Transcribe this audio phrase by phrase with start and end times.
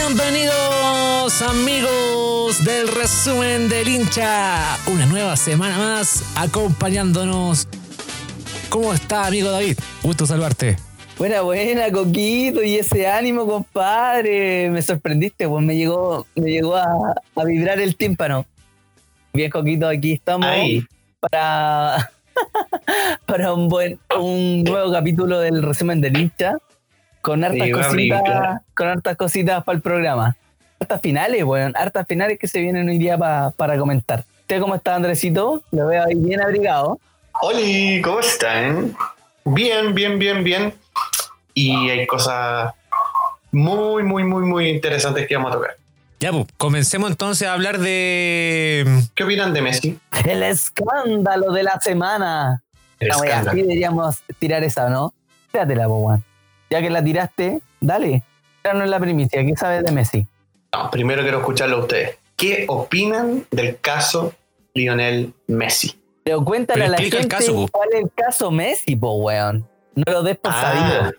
[0.00, 4.76] Bienvenidos amigos del resumen del hincha.
[4.86, 7.66] Una nueva semana más acompañándonos.
[8.68, 9.76] ¿Cómo está amigo David?
[10.02, 10.76] Gusto saludarte.
[11.18, 14.70] Buena, buena, Coquito, y ese ánimo, compadre.
[14.70, 16.86] Me sorprendiste, pues me llegó, me llegó a,
[17.34, 18.46] a vibrar el tímpano.
[19.32, 20.86] Bien, Coquito, aquí estamos Ahí.
[21.18, 22.12] para,
[23.26, 26.54] para un buen, un nuevo capítulo del resumen del hincha.
[27.20, 28.22] Con hartas cositas,
[28.74, 30.36] con hartas cositas para el programa.
[30.80, 34.24] Hartas finales, weón, hartas finales que se vienen hoy día pa- para comentar.
[34.42, 35.62] ¿Usted cómo está, Andresito?
[35.72, 36.98] Lo veo ahí bien abrigado.
[37.42, 38.96] Oli, ¿cómo están?
[39.44, 40.74] Bien, bien, bien, bien.
[41.54, 42.72] Y hay cosas
[43.50, 45.76] muy, muy, muy, muy interesantes que vamos a tocar.
[46.20, 48.86] Ya, pues, comencemos entonces a hablar de.
[49.14, 49.98] ¿Qué opinan de Messi?
[50.24, 52.62] El escándalo de la semana.
[53.00, 53.50] El La wea, escándalo.
[53.52, 55.12] así deberíamos tirar esa, ¿no?
[55.52, 56.24] Tíratela, po, weón.
[56.70, 58.22] Ya que la tiraste, dale.
[58.74, 59.44] no es la primicia.
[59.44, 60.26] ¿Qué sabes de Messi?
[60.74, 62.18] No, primero quiero escucharlo a ustedes.
[62.36, 64.32] ¿Qué opinan del caso
[64.74, 65.98] Lionel Messi?
[66.24, 67.68] Pero cuéntale Pero a la explica el gente caso, po.
[67.72, 69.66] cuál es el caso Messi, po, weón.
[69.94, 71.12] No lo des por sabido.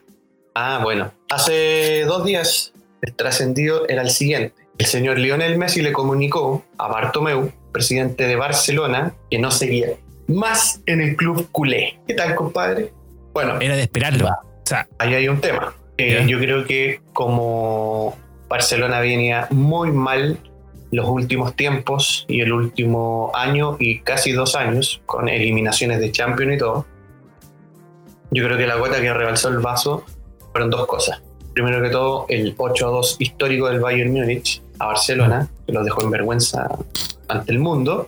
[0.55, 1.11] ah, bueno.
[1.31, 4.53] Hace dos días el trascendido era el siguiente.
[4.77, 9.87] El señor Lionel Messi le comunicó a Bartomeu, presidente de Barcelona, que no seguía
[10.27, 11.99] más en el club culé.
[12.07, 12.93] ¿Qué tal, compadre?
[13.33, 14.25] Bueno, Era de esperarlo.
[14.25, 14.39] Va.
[14.69, 15.73] Sea, ahí hay un tema.
[15.97, 18.15] Eh, yo creo que como
[18.47, 20.37] Barcelona venía muy mal
[20.91, 26.53] los últimos tiempos y el último año y casi dos años con eliminaciones de Champions
[26.53, 26.85] y todo,
[28.29, 30.05] yo creo que la gota que rebalsó el vaso
[30.51, 31.19] fueron dos cosas.
[31.53, 36.11] Primero que todo, el 8-2 histórico del Bayern Múnich a Barcelona, que los dejó en
[36.11, 36.69] vergüenza
[37.27, 38.05] ante el mundo.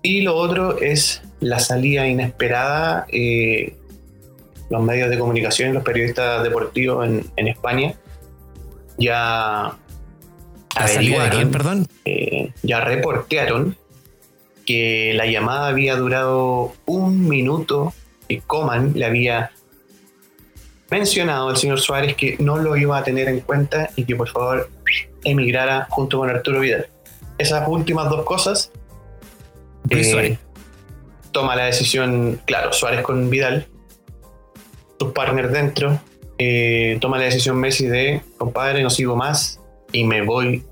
[0.00, 3.76] Y lo otro es la salida inesperada eh,
[4.74, 7.94] los medios de comunicación los periodistas deportivos en, en España
[8.98, 9.76] ya
[10.76, 11.86] ¿la salida de quién, averiguaron, perdón?
[12.04, 13.76] eh, ya reportearon
[14.66, 17.92] que la llamada había durado un minuto
[18.28, 19.50] y Coman le había
[20.90, 24.28] mencionado al señor Suárez que no lo iba a tener en cuenta y que por
[24.28, 24.70] favor
[25.24, 26.86] emigrara junto con Arturo Vidal.
[27.38, 28.70] Esas últimas dos cosas
[29.90, 30.38] eh,
[31.32, 33.66] toma la decisión, claro, Suárez con Vidal,
[35.04, 36.00] sus partners dentro,
[36.38, 39.60] eh, toma la decisión Messi de, compadre, no sigo más
[39.92, 40.64] y me voy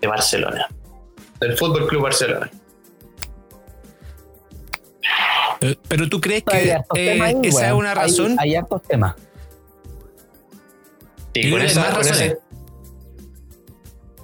[0.00, 0.68] de Barcelona,
[1.40, 2.50] del Fútbol Club Barcelona.
[5.60, 6.70] Eh, Pero tú crees Hay que
[7.14, 8.36] eh, ahí, esa es una Hay- razón.
[8.38, 9.14] Hay, hartos temas.
[11.34, 12.20] Sí, con que esa- más con razones.
[12.22, 12.38] ese-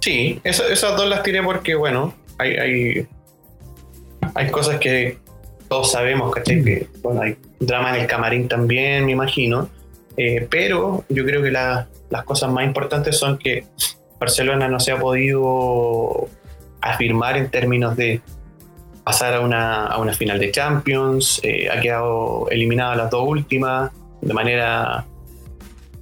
[0.00, 3.08] Sí, esa- esas dos las tiré porque, bueno, hay, hay,
[4.34, 5.19] hay cosas que
[5.72, 6.62] todos sabemos, ¿cachai?
[6.62, 9.70] Que, bueno, hay drama en el camarín también, me imagino.
[10.18, 13.64] Eh, pero yo creo que la- las cosas más importantes son que
[14.20, 16.28] Barcelona no se ha podido
[16.82, 18.20] afirmar en términos de
[19.02, 23.90] pasar a una, a una final de Champions, eh, ha quedado eliminado las dos últimas
[24.20, 25.06] de manera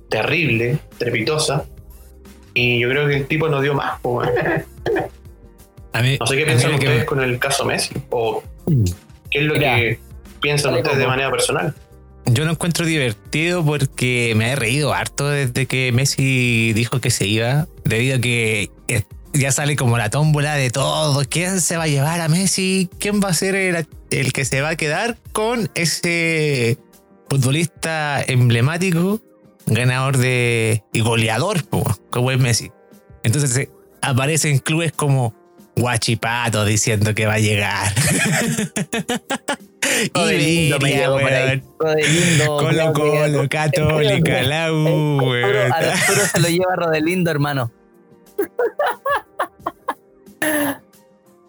[0.08, 1.64] terrible, trepitosa.
[2.54, 4.00] Y yo creo que el tipo no dio más.
[5.92, 7.94] A mí, No sé qué piensan que ustedes me- con el caso Messi.
[8.10, 8.42] O
[9.30, 9.98] qué es lo Mira, que
[10.40, 11.74] piensan ustedes de manera personal.
[12.26, 17.26] Yo lo encuentro divertido porque me he reído harto desde que Messi dijo que se
[17.26, 19.02] iba, debido a que eh,
[19.32, 21.24] ya sale como la tómbola de todo.
[21.28, 22.88] ¿Quién se va a llevar a Messi?
[22.98, 26.78] ¿Quién va a ser el, el que se va a quedar con ese
[27.28, 29.20] futbolista emblemático,
[29.66, 31.64] ganador de y goleador,
[32.10, 32.70] como es Messi?
[33.22, 33.70] Entonces eh,
[34.02, 35.34] aparecen clubes como
[35.80, 37.92] Guachipato diciendo que va a llegar.
[40.14, 41.48] Rodelindo me Iberia, llegó por ahí.
[41.48, 41.62] weón.
[41.78, 42.56] Rodelindo.
[42.56, 45.72] Colo Colo, Católica, la U, weón.
[45.72, 47.70] Arturo se lo lleva Rodelindo, hermano.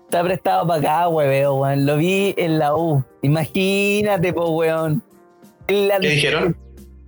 [0.06, 1.86] Está prestado para acá, hueveo, weón.
[1.86, 3.04] Lo vi en la U.
[3.22, 5.04] Imagínate, po, weón.
[5.68, 6.58] ¿Qué dijeron?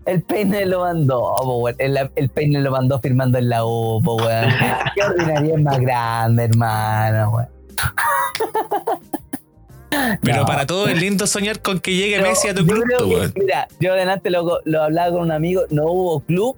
[0.05, 1.75] El peine lo mandó, weón.
[1.77, 4.49] El, el peine lo mandó firmando en la U, weón.
[4.95, 7.47] Qué ordinaria es más grande, hermano, weón.
[10.23, 10.45] Pero No.
[10.45, 12.99] para todo es lindo soñar con que llegue Pero Messi a tu yo club, creo
[12.99, 13.39] po, que.
[13.41, 16.55] Mira, yo adelante lo, lo hablaba con un amigo, no hubo club,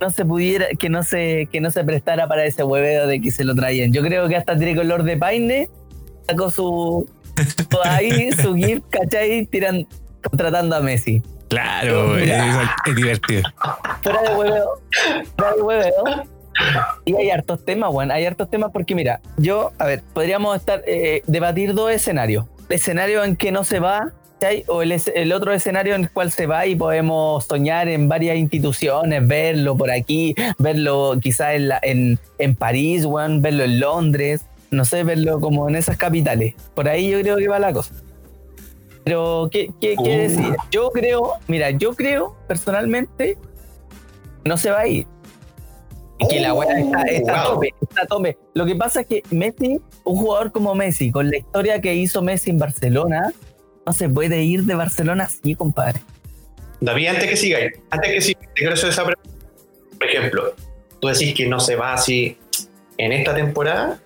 [0.00, 3.30] no se pudiera, que no se, que no se prestara para ese hueveo de que
[3.30, 3.92] se lo traían.
[3.92, 5.70] Yo creo que hasta Tricolor de Paine
[6.26, 7.08] sacó su,
[7.84, 9.46] ahí, su gift, ¿cachai?
[9.46, 9.86] Tiran,
[10.28, 11.22] contratando a Messi.
[11.52, 12.30] Claro, es,
[12.86, 13.42] es divertido.
[14.02, 14.68] Fuera de hueveo,
[15.36, 16.04] fuera de hueveo.
[17.04, 20.82] Y hay hartos temas, bueno, hay hartos temas porque mira, yo, a ver, podríamos estar,
[20.86, 22.46] eh, debatir dos escenarios.
[22.68, 24.12] El escenario en que no se va.
[24.66, 28.08] O el, es- el otro escenario en el cual se va y podemos soñar en
[28.08, 33.78] varias instituciones, verlo por aquí, verlo quizás en, la- en, en París, weón, verlo en
[33.78, 36.54] Londres, no sé, verlo como en esas capitales.
[36.74, 37.94] Por ahí yo creo que va la cosa.
[39.04, 40.18] Pero, ¿qué, qué, qué Uh.
[40.18, 40.56] decir?
[40.70, 43.36] Yo creo, mira, yo creo personalmente
[44.44, 45.06] no se va a ir.
[46.18, 48.38] Y que la weá está, está a tope, está a tope.
[48.54, 52.22] Lo que pasa es que Messi, un jugador como Messi, con la historia que hizo
[52.22, 53.32] Messi en Barcelona,
[53.84, 56.00] no se puede ir de Barcelona así, compadre.
[56.80, 57.58] David, antes que siga,
[57.90, 59.30] antes que siga, te quiero hacer esa pregunta.
[59.98, 60.54] Por ejemplo,
[61.00, 62.36] tú decís que no se va así
[62.98, 64.00] en esta temporada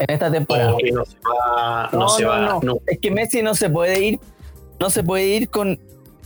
[0.00, 0.72] En esta temporada.
[0.72, 2.60] no se va, no, No, se no, va no.
[2.62, 2.82] nunca.
[2.86, 4.18] Es que Messi no se puede ir,
[4.80, 5.78] no se puede ir con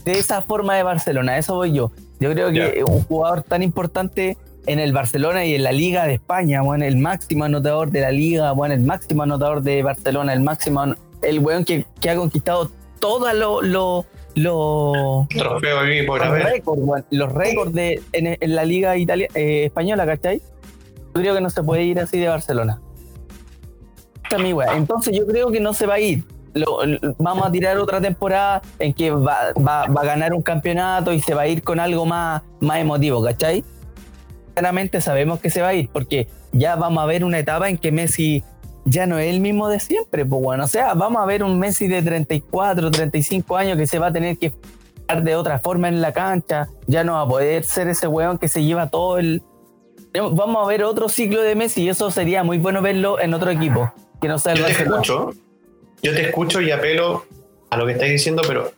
[0.05, 1.38] de esa forma de Barcelona.
[1.38, 1.91] Eso voy yo.
[2.21, 4.37] Yo creo que un jugador tan importante
[4.67, 8.11] en el Barcelona y en la Liga de España, bueno, el máximo anotador de la
[8.12, 10.85] Liga, bueno, el máximo anotador de Barcelona, el máximo,
[11.23, 12.70] el weón que, que ha conquistado
[13.00, 14.06] todos lo, lo,
[14.37, 15.27] lo-
[16.31, 20.41] los récords, weón, los récords de, en, en la Liga Italia, eh, española, ¿cachai?
[21.15, 22.81] Yo creo que no se puede ir así de Barcelona.
[24.38, 24.76] Mi wea.
[24.76, 26.25] Entonces yo creo que no se va a ir.
[26.55, 30.43] Lo- lo- vamos a tirar otra temporada en que va, va- va a ganar un
[30.43, 33.65] campeonato y se va a ir con algo más, más emotivo, ¿cachai?
[34.55, 37.76] Claramente sabemos que se va a ir porque ya vamos a ver una etapa en
[37.79, 38.44] que Messi
[38.85, 41.59] ya no es el mismo de siempre, pues bueno, o sea, vamos a ver un
[41.59, 45.88] Messi de 34, 35 años que se va a tener que jugar de otra forma
[45.88, 49.19] en la cancha, ya no va a poder ser ese weón que se lleva todo
[49.19, 49.43] el...
[50.12, 53.50] Vamos a ver otro ciclo de Messi y eso sería muy bueno verlo en otro
[53.50, 53.91] equipo,
[54.25, 55.31] que no sea el Yo te escucho,
[56.03, 57.26] yo te escucho y apelo
[57.69, 58.73] a lo que estáis diciendo, pero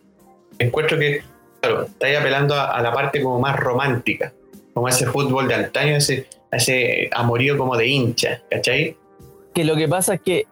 [0.58, 1.22] encuentro que,
[1.60, 4.32] claro, estáis apelando a, a la parte como más romántica,
[4.74, 8.96] como ese fútbol de antaño, ese, ese amorío como de hincha, ¿cachai?
[9.56, 10.46] que lo que pasa es que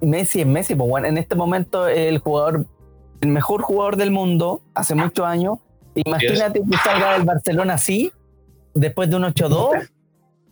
[0.00, 2.66] Messi es Messi, pues bueno, en este momento es el jugador,
[3.20, 5.58] el mejor jugador del mundo hace muchos años.
[5.94, 8.10] Imagínate que salga del Barcelona así,
[8.74, 9.88] después de un 8-2.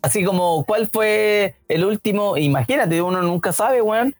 [0.07, 2.37] Así como, ¿cuál fue el último?
[2.37, 4.15] Imagínate, uno nunca sabe, weón.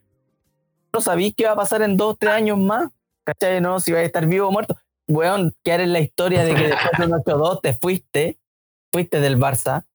[0.91, 2.89] No sabís qué va a pasar en dos, tres años más.
[3.23, 3.61] ¿Cachai?
[3.61, 4.75] No, si va a estar vivo o muerto.
[5.07, 8.37] Weón, quedar en la historia de que después de un 8-2 te fuiste,
[8.91, 9.85] fuiste del Barça.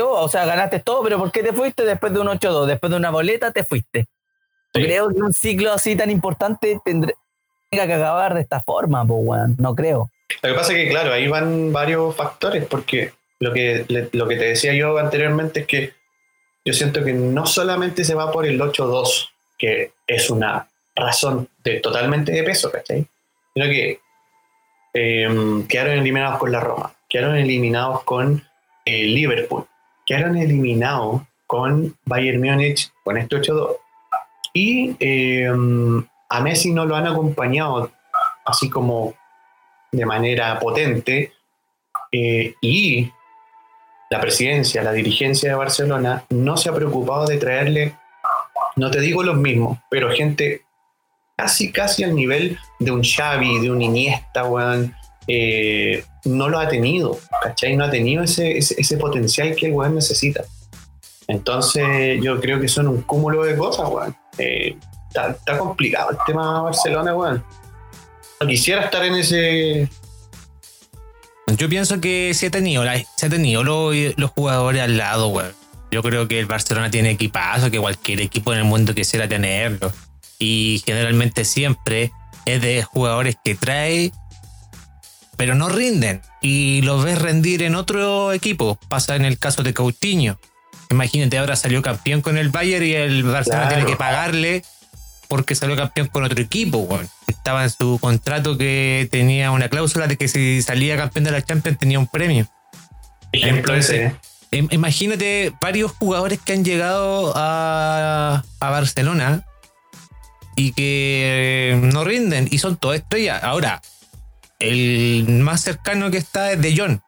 [0.00, 2.66] Oh, o sea, ganaste todo, pero ¿por qué te fuiste después de un 8-2?
[2.66, 4.06] Después de una boleta te fuiste.
[4.72, 4.82] Sí.
[4.84, 7.16] Creo que un ciclo así tan importante tendré,
[7.68, 9.56] tenga que acabar de esta forma, pues, weón.
[9.58, 10.08] No creo.
[10.40, 14.36] Lo que pasa es que, claro, ahí van varios factores, porque lo que, lo que
[14.36, 15.92] te decía yo anteriormente es que
[16.64, 21.80] yo siento que no solamente se va por el 8-2, que es una razón de,
[21.80, 23.06] totalmente de peso, ¿cachai?
[23.54, 24.00] Sino que
[24.94, 28.44] eh, quedaron eliminados con la Roma, quedaron eliminados con
[28.84, 29.66] eh, Liverpool,
[30.04, 33.76] quedaron eliminados con Bayern Múnich con este 8-2.
[34.52, 35.48] Y eh,
[36.28, 37.90] a Messi no lo han acompañado
[38.44, 39.14] así como
[39.92, 41.32] de manera potente
[42.12, 43.10] eh, y
[44.10, 47.94] la presidencia, la dirigencia de Barcelona no se ha preocupado de traerle,
[48.76, 50.62] no te digo los mismos, pero gente
[51.36, 54.94] casi, casi al nivel de un Xavi, de un Iniesta, weón,
[55.26, 57.76] eh, no lo ha tenido, ¿cachai?
[57.76, 60.44] No ha tenido ese, ese, ese potencial que el weón necesita.
[61.28, 64.16] Entonces yo creo que son un cúmulo de cosas, weón.
[64.38, 64.76] Eh,
[65.08, 67.44] está, complicado el tema de Barcelona, weón.
[68.46, 69.88] Quisiera estar en ese,
[71.56, 75.28] Yo pienso que se ha tenido, la- se ha tenido los, los jugadores al lado,
[75.28, 75.52] weón.
[75.90, 79.90] Yo creo que el Barcelona tiene equipazo, que cualquier equipo en el mundo quisiera tenerlo.
[80.38, 82.12] Y generalmente siempre
[82.44, 84.12] es de jugadores que trae,
[85.38, 86.20] pero no rinden.
[86.42, 88.78] Y los ves rendir en otro equipo.
[88.88, 90.38] Pasa en el caso de Coutinho.
[90.90, 93.76] Imagínate, ahora salió campeón con el Bayern y el Barcelona Claro.
[93.76, 94.62] tiene que pagarle
[95.28, 97.08] porque salió campeón con otro equipo, weón.
[97.26, 101.42] Estaba en su contrato que tenía una cláusula de que si salía campeón de la
[101.42, 102.48] Champions tenía un premio.
[103.32, 104.16] ejemplo Entonces, ese.
[104.50, 109.44] Im- Imagínate varios jugadores que han llegado a, a Barcelona
[110.56, 113.44] y que no rinden y son todas estrellas.
[113.44, 113.82] Ahora,
[114.58, 116.98] el más cercano que está es De Jong,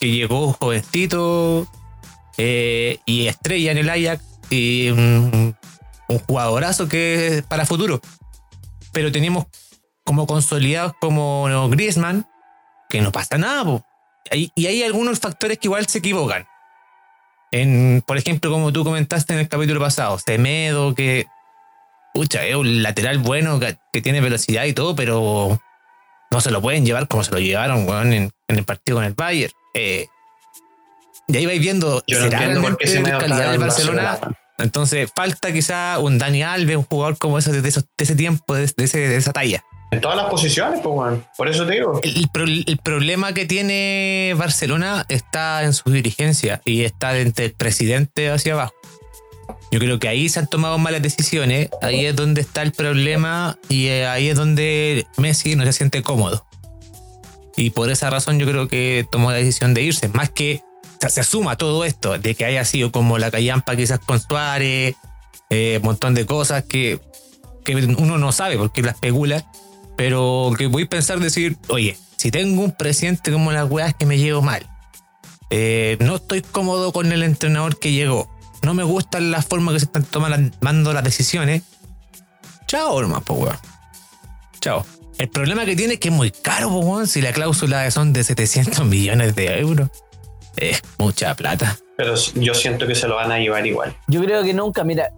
[0.00, 1.66] que llegó jovencito
[2.36, 5.56] eh, y estrella en el Ajax y un,
[6.08, 8.00] un jugadorazo que es para futuro.
[8.92, 9.46] Pero tenemos
[10.04, 12.26] como consolidados como Griezmann,
[12.88, 13.84] que no pasa nada, po.
[14.32, 16.46] Y hay algunos factores que igual se equivocan.
[17.50, 21.26] En, por ejemplo, como tú comentaste en el capítulo pasado, Semedo, que
[22.12, 25.60] pucha, es un lateral bueno que, que tiene velocidad y todo, pero
[26.30, 29.04] no se lo pueden llevar como se lo llevaron weón, en, en el partido con
[29.04, 29.52] el Bayern.
[29.74, 30.08] Eh,
[31.28, 34.02] y ahí vais viendo, Yo no ¿será entiendo por qué realmente calidad del Barcelona?
[34.02, 34.38] Barcelona.
[34.58, 38.54] Entonces falta quizá un Dani Alves, un jugador como ese de, esos- de ese tiempo,
[38.54, 39.64] de, ese- de esa talla.
[39.90, 41.18] En todas las posiciones, pues.
[41.36, 41.98] Por eso te digo.
[42.02, 47.52] El, el el problema que tiene Barcelona está en su dirigencia y está desde el
[47.52, 48.74] presidente hacia abajo.
[49.70, 53.58] Yo creo que ahí se han tomado malas decisiones, ahí es donde está el problema
[53.70, 56.44] y eh, ahí es donde Messi no se siente cómodo.
[57.56, 60.62] Y por esa razón yo creo que tomó la decisión de irse, más que
[61.08, 64.96] se asuma todo esto, de que haya sido como la callampa quizás con Suárez,
[65.50, 67.00] eh, montón de cosas que,
[67.64, 69.44] que uno no sabe porque la especula,
[69.96, 74.06] pero que voy a pensar decir, oye, si tengo un presidente como las weas que
[74.06, 74.66] me llevo mal,
[75.50, 78.28] eh, no estoy cómodo con el entrenador que llegó,
[78.62, 81.62] no me gusta la forma que se están tomando las decisiones,
[82.66, 83.58] chao, hermano, pues weón.
[84.60, 84.84] Chao.
[85.18, 88.12] El problema que tiene es que es muy caro, pues weón, si la cláusula son
[88.12, 89.90] de 700 millones de euros.
[90.60, 91.76] Es mucha plata.
[91.96, 93.96] Pero yo siento que se lo van a llevar igual.
[94.06, 95.10] Yo creo que nunca, mira,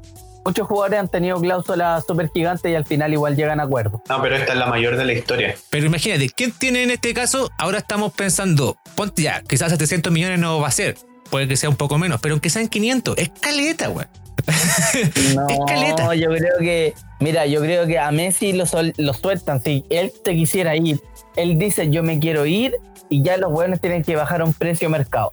[0.45, 4.03] muchos jugadores han tenido cláusulas súper gigantes y al final igual llegan a acuerdo.
[4.09, 5.55] No, pero esta es la mayor de la historia.
[5.71, 7.51] Pero imagínate, ¿quién tiene en este caso?
[7.59, 10.97] Ahora estamos pensando, ponte ya, quizás 700 millones no va a ser.
[11.31, 14.07] Puede que sea un poco menos, pero aunque sean 500, es caleta, güey.
[15.35, 16.15] No, caleta.
[16.15, 19.63] yo creo que, mira, yo creo que a Messi lo, sol- lo sueltan.
[19.63, 21.01] Si él te quisiera ir,
[21.37, 22.75] él dice yo me quiero ir
[23.09, 25.33] y ya los buenos tienen que bajar a un precio mercado.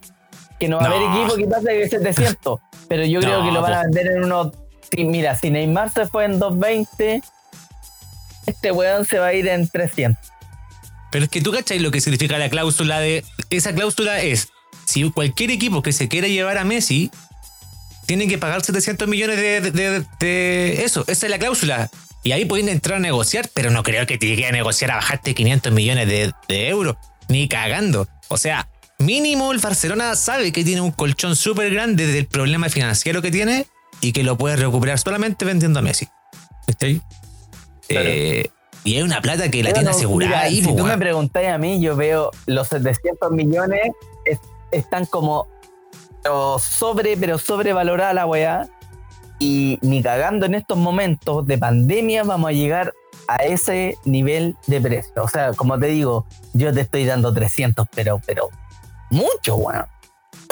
[0.60, 3.62] Que no va a haber equipo que pase de 700, pero yo creo que lo
[3.62, 3.84] van a po.
[3.84, 4.52] vender en unos.
[4.92, 7.22] si- mira, si Neymar se fue en 220,
[8.46, 10.32] este weón se va a ir en 300.
[11.12, 13.24] Pero es que tú cachai lo que significa la cláusula de.
[13.50, 14.50] Esa cláusula es:
[14.86, 17.12] si cualquier equipo que se quiera llevar a Messi,
[18.08, 21.04] tiene que pagar 700 millones de, de- de- de eso.
[21.08, 21.90] Esa es la cláusula.
[22.28, 24.96] Y ahí pueden entrar a negociar, pero no creo que te llegue a negociar a
[24.96, 26.98] bajarte 500 millones de, de euros.
[27.30, 28.06] Ni cagando.
[28.28, 28.68] O sea,
[28.98, 33.66] mínimo el Barcelona sabe que tiene un colchón súper grande del problema financiero que tiene
[34.02, 36.10] y que lo puede recuperar solamente vendiendo a Messi.
[37.88, 38.50] Eh,
[38.84, 41.58] y hay una plata que la tiene asegurada mira, ahí, Si tú me preguntáis a
[41.58, 43.80] mí, yo veo los 700 millones
[44.26, 44.40] es-
[44.74, 45.48] están como
[46.24, 48.68] pero sobre, pero sobrevalorada la weá.
[49.40, 52.94] Y ni cagando en estos momentos de pandemia vamos a llegar
[53.28, 55.24] a ese nivel de precio.
[55.24, 58.50] O sea, como te digo, yo te estoy dando 300, pero, pero
[59.10, 59.86] mucho, weón.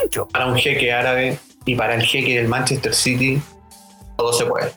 [0.01, 0.27] Mucho.
[0.27, 3.41] Para un jeque árabe y para el jeque del Manchester City,
[4.17, 4.71] todo se puede.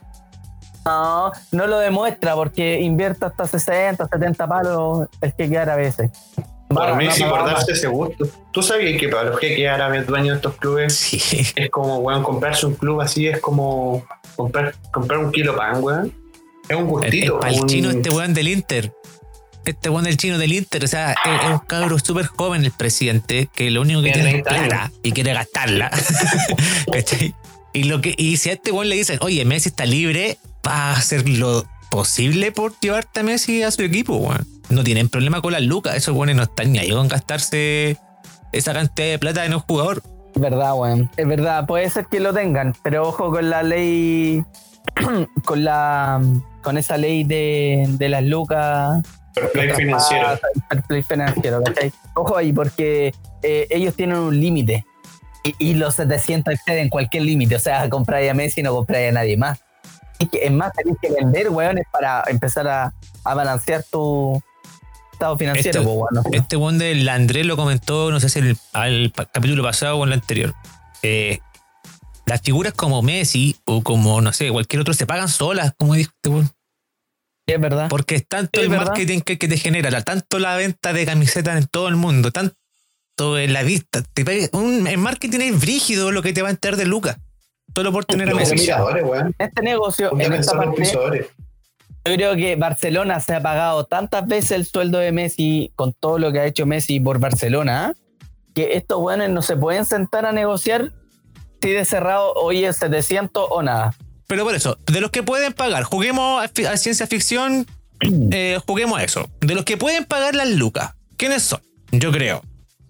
[0.85, 6.11] No, no lo demuestra porque invierte hasta 60, 70 palos el que queda a veces.
[6.69, 8.27] Por Messi, por darse ese gusto.
[8.53, 11.21] ¿Tú sabías que para los jeques árabes dueños de estos clubes Sí.
[11.57, 14.05] es como, weón, comprarse un club así es como
[14.37, 16.13] comprar, comprar un kilo pan, weón?
[16.69, 17.41] Es un El, gustito.
[17.43, 18.93] el un- chino, este weón del Inter.
[19.65, 20.85] Este weón del chino del Inter.
[20.85, 24.29] O sea, es, es un cabro súper joven el presidente que lo único que Tiene
[24.33, 25.91] tiene es 30 plata y quiere gastarla.
[26.93, 27.35] ¿Cachai?
[27.73, 30.91] Y, lo que, y si a este weón le dicen, oye, Messi está libre, va
[30.91, 34.47] a hacer lo posible por llevarte a Messi a su equipo, weón.
[34.71, 35.97] No tienen problema con las lucas.
[35.97, 37.97] Esos weones no están ni ahí con gastarse
[38.52, 40.02] esa cantidad de plata en un jugador.
[40.35, 41.11] Es verdad, weón.
[41.16, 44.45] Es verdad, puede ser que lo tengan, pero ojo con la ley,
[45.45, 46.21] con la
[46.62, 49.02] con esa ley de, de las lucas.
[49.35, 50.38] fair play financiero.
[50.68, 51.92] Fair play financiero, ¿cachai?
[52.14, 54.85] Ojo ahí, porque eh, ellos tienen un límite
[55.45, 57.57] y, y los 700 exceden cualquier límite.
[57.57, 59.61] O sea, compráis a Messi y no compráis a nadie más.
[60.19, 62.93] Es más, tenés que vender, weón, para empezar a,
[63.25, 64.43] a balancear tu
[65.13, 66.25] estado financiero, Este- po, weón.
[66.33, 70.09] Este weón del Andrés lo comentó, no sé si el, al capítulo pasado o en
[70.13, 70.55] el anterior.
[71.03, 71.39] Eh,
[72.27, 76.11] las figuras como Messi o como, no sé, cualquier otro se pagan solas, como dijo
[76.15, 76.51] este weón.
[77.47, 77.87] es verdad.
[77.89, 78.87] Porque es tanto Sí, el ¿verdad?
[78.89, 82.31] marketing que, que te genera, la- tanto la venta de camisetas en todo el mundo,
[82.33, 84.03] tanto en la vista.
[84.03, 87.17] Te un, el marketing es brígido lo que te va a entrar de Lucas.
[87.75, 88.71] Solo por tener a Los Messi.
[88.71, 90.83] En este negocio, en esta parte.
[92.05, 96.19] Yo creo que Barcelona se ha pagado tantas veces el sueldo de Messi con todo
[96.19, 97.93] lo que ha hecho Messi por Barcelona,
[98.55, 100.93] que estos buenos no se pueden sentar a negociar
[101.61, 103.95] si de cerrado hoy es 700 o nada.
[104.27, 107.67] Pero por eso, de los que pueden pagar, juguemos a, fi- a ciencia ficción,
[108.33, 109.29] eh, juguemos a eso.
[109.41, 111.61] De los que pueden pagar las lucas, ¿quiénes son?
[111.91, 112.43] Yo creo.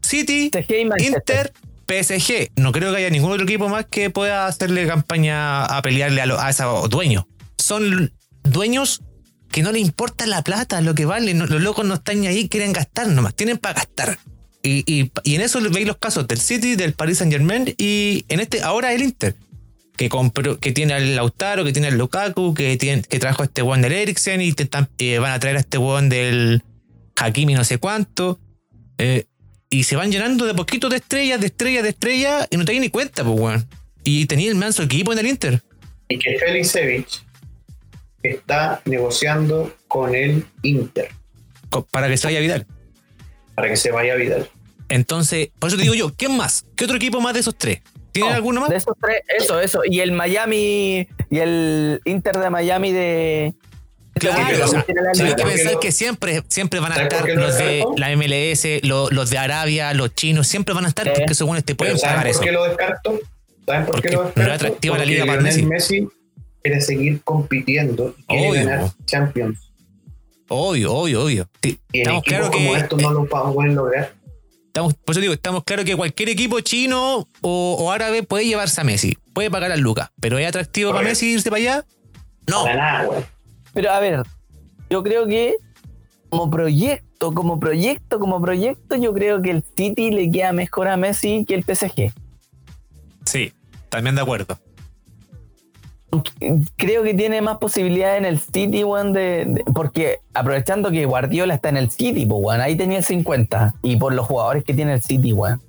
[0.02, 0.50] City.
[0.98, 1.52] Inter,
[1.88, 2.52] PSG.
[2.56, 6.50] No creo que haya ningún otro equipo más que pueda hacerle campaña a pelearle a,
[6.50, 7.24] esos dueños.
[7.56, 8.12] Son
[8.44, 9.02] dueños
[9.50, 11.34] que no le importa la plata, lo que vale.
[11.34, 14.18] Los locos no están ahí, quieren gastar nomás, tienen para gastar.
[14.62, 18.62] Y, en eso veis los casos del City, del Paris Saint Germain y en este
[18.62, 19.34] ahora el Inter.
[19.96, 23.62] Que, compró, que tiene al Lautaro, que tiene al Lukaku, que, tiene, que trajo este
[23.62, 24.68] weón del Eriksen y te
[24.98, 26.62] eh, van a traer a este weón del
[27.16, 28.38] Hakimi no sé cuánto.
[28.98, 29.26] Eh,
[29.70, 32.72] y se van llenando de poquito de estrellas, de estrellas, de estrellas, y no te
[32.72, 33.68] das ni cuenta, pues, weón.
[34.04, 35.62] Y tenía el manso equipo en el Inter.
[36.08, 37.22] y que Felicevich
[38.22, 41.08] está negociando con el Inter
[41.90, 42.66] Para que se vaya Vidal.
[43.54, 44.48] para que se vaya Vidal.
[44.88, 46.64] Entonces, por eso te digo yo, ¿quién más?
[46.76, 47.80] ¿Qué otro equipo más de esos tres?
[48.12, 48.70] ¿Tienen No, alguno más?
[48.70, 49.80] De esos tres, eso, eso.
[49.84, 53.54] Y el Miami y el Inter de Miami de.
[54.18, 57.14] Claro, de- o sea, la Hay que por pensar que siempre, siempre van a ¿Sabes
[57.14, 60.88] por estar los de la MLS, lo- los, de Arabia, los chinos, siempre van a
[60.88, 62.40] estar porque esos buenos te Pero pueden ¿saben pagar por eso.
[62.40, 63.20] qué lo descarto?
[63.66, 64.54] ¿Saben por Porque qué lo no es descarto?
[64.66, 65.62] atractiva la Porque liga para Messi.
[65.62, 66.08] Messi
[66.62, 68.90] quiere seguir compitiendo y quiere Obvio, ganar.
[69.06, 69.58] Champions.
[70.48, 71.48] Obvio, obvio, obvio.
[71.62, 74.14] Sí, Y estamos claros como que estos no lo pueden lograr.
[74.66, 78.80] estamos, por eso digo, estamos claros que cualquier equipo chino o, o árabe puede llevarse
[78.80, 81.04] a Messi, puede pagar a Lucas, pero es atractivo para.
[81.04, 81.84] Messi irse para allá.
[82.46, 83.20] No, Para nada, güey.
[83.74, 84.22] Pero a ver,
[84.90, 85.56] yo creo que
[86.28, 90.96] como proyecto, como proyecto, como proyecto, yo creo que el City le queda mejor a
[90.96, 92.12] Messi que el PSG.
[93.24, 93.52] sí,
[93.88, 94.58] también de acuerdo.
[96.76, 101.54] Creo que tiene más posibilidades en el City, weón, de, de- porque aprovechando que Guardiola
[101.54, 103.74] está en el City, pues, weón, ahí tenía el 50.
[103.82, 105.60] Y por los jugadores que tiene el City, weón.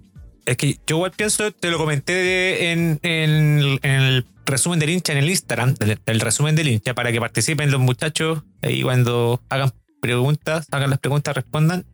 [0.50, 5.30] Es que yo igual pienso, te lo comenté en, el resumen del hincha en el
[5.30, 10.90] Instagram, del resumen del hincha, para que participen los muchachos y cuando hagan preguntas, hagan
[10.90, 11.86] las preguntas, respondan.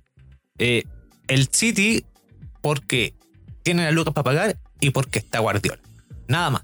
[0.57, 0.83] Eh,
[1.27, 2.05] el City,
[2.61, 3.13] porque
[3.61, 5.81] tiene la lucas para pagar y porque está Guardiola.
[6.29, 6.61] Nada más.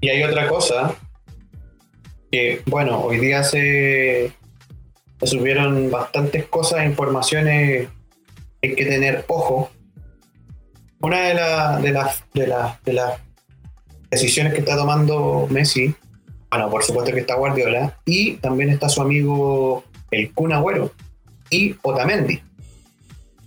[0.00, 0.96] Y hay otra cosa
[2.32, 4.32] que, bueno, hoy día se,
[5.22, 7.86] subieron bastantes cosas, informaciones
[8.62, 9.70] hay que tener ojo.
[11.02, 13.12] Una de, la- de las de las de las
[14.10, 15.94] decisiones que está tomando Messi,
[16.50, 20.92] bueno, por supuesto que está Guardiola, y también está su amigo el Kun Agüero
[21.50, 22.40] y Otamendi.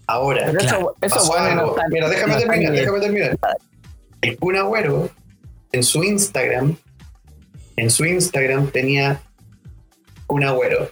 [0.08, 3.38] Ahora, Pero eso, eso weón, no Mira, déjame no terminar, déjame terminar.
[4.22, 5.10] El Kun Agüero
[5.72, 6.76] en su Instagram,
[7.78, 9.22] en su Instagram tenía
[10.28, 10.92] Kun Agüero,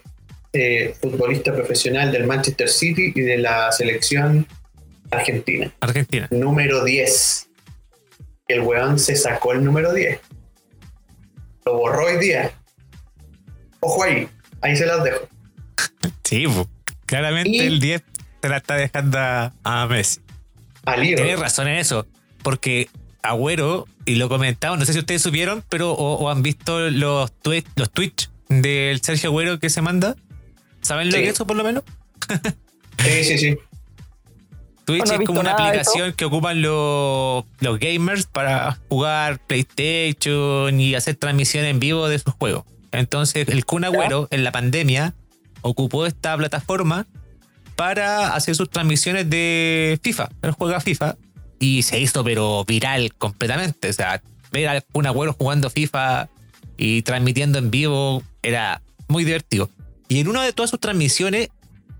[0.53, 4.47] eh, futbolista profesional del Manchester City y de la selección
[5.13, 6.27] argentina, Argentina.
[6.31, 7.49] número 10.
[8.47, 10.19] El weón se sacó el número 10.
[11.65, 12.51] Lo borró hoy día.
[13.79, 14.27] Ojo ahí,
[14.61, 15.27] ahí se las dejo.
[16.23, 16.45] Sí,
[17.05, 18.03] claramente Y- el 10
[18.41, 20.19] se la está dejando a, Messi.
[20.95, 22.07] Tienes razón en eso,
[22.43, 22.89] porque
[23.21, 27.31] Agüero, y lo comentaba, no sé si ustedes supieron, pero o, o han visto los
[27.39, 30.15] tweets, los tweets del Sergio Agüero que se manda.
[30.81, 31.19] ¿Saben lo Sí.
[31.19, 31.83] que es eso por lo menos?
[32.99, 33.57] Sí, sí, sí.
[34.85, 40.95] Twitch No, es como una aplicación que ocupan los, los gamers para jugar PlayStation y
[40.95, 42.65] hacer transmisión en vivo de sus juegos.
[42.91, 45.13] Entonces, el Kun Agüero en la pandemia
[45.61, 47.07] ocupó esta plataforma
[47.75, 50.29] para hacer sus transmisiones de FIFA.
[50.41, 51.15] Él juega FIFA
[51.59, 53.89] y se hizo, pero viral completamente.
[53.89, 56.29] O sea, ver al Kun Agüero jugando FIFA
[56.77, 59.69] y transmitiendo en vivo era muy divertido.
[60.07, 61.49] Y en una de todas sus transmisiones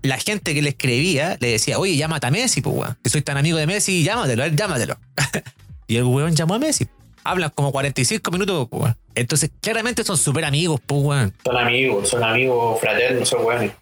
[0.08, 2.96] la gente que le escribía le decía, oye, llámate a Messi, pues, weón.
[3.04, 4.96] Si soy tan amigo de Messi, llámatelo, a él, llámatelo.
[5.86, 6.86] y el weón llamó a Messi.
[7.24, 8.96] Hablan como 45 minutos, pues, weón.
[9.14, 11.34] Entonces, claramente son súper amigos, pues, weón.
[11.44, 13.72] Son amigos, son amigos fraternos, son buenos.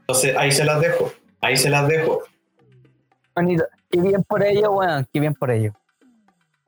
[0.00, 1.12] Entonces, ahí se las dejo.
[1.40, 2.22] Ahí se las dejo.
[3.34, 3.64] Bonito.
[3.90, 5.08] Qué bien por ello, weón.
[5.12, 5.72] Qué bien por ello.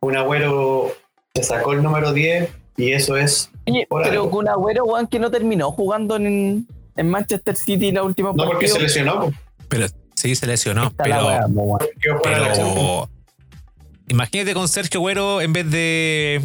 [0.00, 0.92] Un agüero
[1.34, 3.50] se sacó el número 10 y eso es.
[3.66, 4.30] Oye, Por pero algo.
[4.30, 8.68] con Agüero, weón, que no terminó jugando en, en Manchester City la última No porque
[8.68, 9.32] se lesionó, po.
[9.68, 10.92] Pero sí se lesionó.
[10.96, 13.08] Pero,
[14.08, 16.42] imagínate con Sergio Güero en vez de.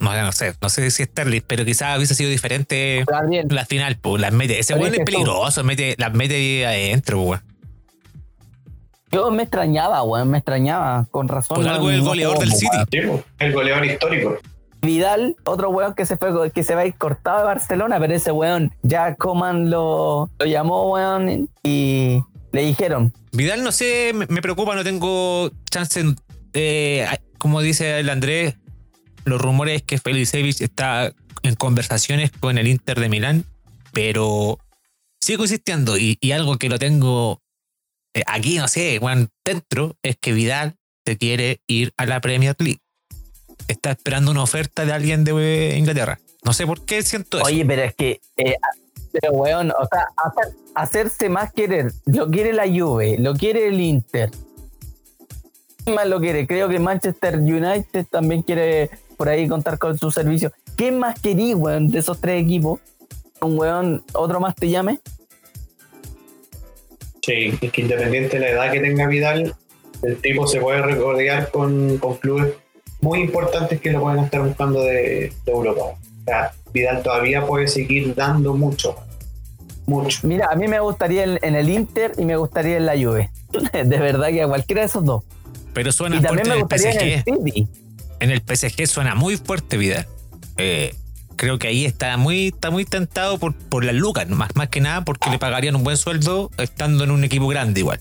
[0.00, 3.96] No, no sé, no sé si Sterling, pero quizás hubiese sido diferente Gabriel, la final,
[3.96, 4.20] pues.
[4.20, 4.58] Las mete.
[4.58, 7.42] Ese weón es peligroso, mete, las mete adentro, weón.
[9.12, 11.58] yo me extrañaba, weón, me extrañaba, con razón.
[11.58, 12.76] Por algo el goleador del City.
[13.38, 14.38] El goleador histórico.
[14.84, 18.14] Vidal, otro weón que se fue, que se va a ir cortado de Barcelona, pero
[18.14, 24.40] ese weón ya Coman lo, lo llamó, weón, y le dijeron, Vidal, no sé, me
[24.40, 26.04] preocupa, no tengo chance.
[26.52, 27.04] eh,
[27.38, 28.54] como dice el Andrés,
[29.24, 33.44] los rumores es que Felicevich está en conversaciones con el Inter de Milán,
[33.92, 34.58] pero
[35.20, 37.42] sigo insistiendo y, algo que lo tengo
[38.14, 42.54] eh, aquí, no sé, weón, dentro, es que Vidal se quiere ir a la Premier
[42.60, 42.78] League.
[43.68, 46.18] Está esperando una oferta de alguien de Inglaterra.
[46.44, 47.46] No sé por qué siento eso.
[47.46, 48.56] oye, pero es que, eh,
[49.12, 53.80] pero weón, o sea, hacer- hacerse más querer, lo quiere la Juve, lo quiere el
[53.80, 54.30] Inter.
[55.84, 56.46] ¿Quién más lo quiere?
[56.46, 60.52] Creo que Manchester United también quiere por ahí contar con su servicio.
[60.76, 62.80] ¿Qué más querí, weón, de esos tres equipos?
[63.40, 64.98] Un weón, otro más te llame.
[67.22, 69.54] Sí, es que independiente de la edad que tenga Vidal,
[70.02, 72.54] el tipo se puede regodear con, con clubes
[73.04, 75.82] muy importantes que lo pueden estar buscando de, de Europa.
[75.82, 78.96] O sea, Vidal todavía puede seguir dando mucho.
[79.86, 80.26] Mucho.
[80.26, 83.30] Mira, a mí me gustaría en, en el Inter y me gustaría en la Juve.
[83.72, 85.22] De verdad que a cualquiera de esos dos.
[85.74, 87.44] Pero suena Y también fuerte en el gustaría en el PSG.
[87.44, 87.68] City.
[88.20, 90.06] En el PSG suena muy fuerte Vidal.
[90.56, 90.94] Eh,
[91.36, 94.80] creo que ahí está muy, está muy tentado por, por las lucas, más, más que
[94.80, 98.00] nada porque le pagarían un buen sueldo estando en un equipo grande igual.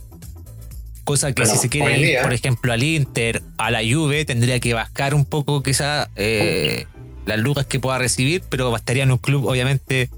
[1.04, 4.24] Cosa que Bueno, si se quiere ir, día- por ejemplo, al Inter, a la Juve,
[4.26, 6.86] tendría que bajar un poco quizá eh,
[7.26, 10.10] las lucas que pueda recibir, pero bastaría en un club obviamente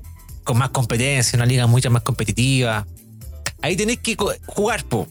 [0.43, 2.86] con más competencia, una liga mucho más competitiva.
[3.62, 5.08] Ahí tenéis que jugar, po.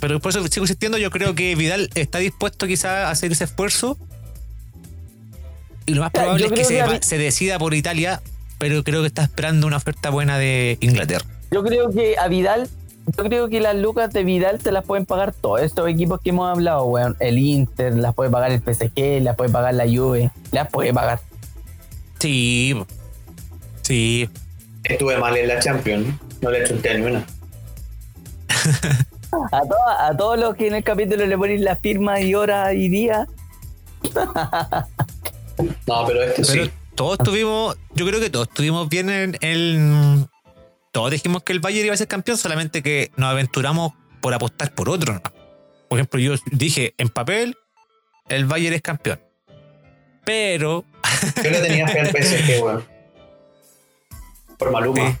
[0.00, 3.44] Pero por eso sigo insistiendo, yo creo que Vidal está dispuesto quizá a hacer ese
[3.44, 3.96] esfuerzo.
[5.86, 8.20] Y lo más probable yo es que se decida por Italia,
[8.58, 11.24] pero creo que está esperando una oferta buena de Inglaterra.
[11.50, 12.68] Yo creo que a Vidal,
[13.16, 16.30] yo creo que las lucas de Vidal se las pueden pagar todos estos equipos que
[16.30, 17.16] hemos hablado, weón.
[17.20, 21.20] El Inter, las puede pagar el PSG, las puede pagar la Juve, las puede pagar.
[22.18, 22.74] Sí,
[23.82, 24.28] sí.
[24.84, 27.26] Estuve mal en la Champions, no le chunté ni una.
[29.52, 32.72] A, to- a todos los que en el capítulo le ponen las firmas y horas
[32.74, 33.28] y días,
[35.86, 36.70] No, pero este Pero sí.
[36.94, 40.26] todos tuvimos, yo creo que todos tuvimos bien en el.
[40.96, 44.74] Todos dijimos que el Bayern iba a ser campeón, solamente que nos aventuramos por apostar
[44.74, 45.12] por otro.
[45.12, 45.20] ¿no?
[45.90, 47.54] Por ejemplo, yo dije en papel,
[48.30, 49.20] el Bayern es campeón.
[50.24, 50.86] Pero
[51.44, 52.84] Yo le tenía fe al PSG, weón.
[54.56, 55.10] Por Maluma.
[55.10, 55.18] Sí.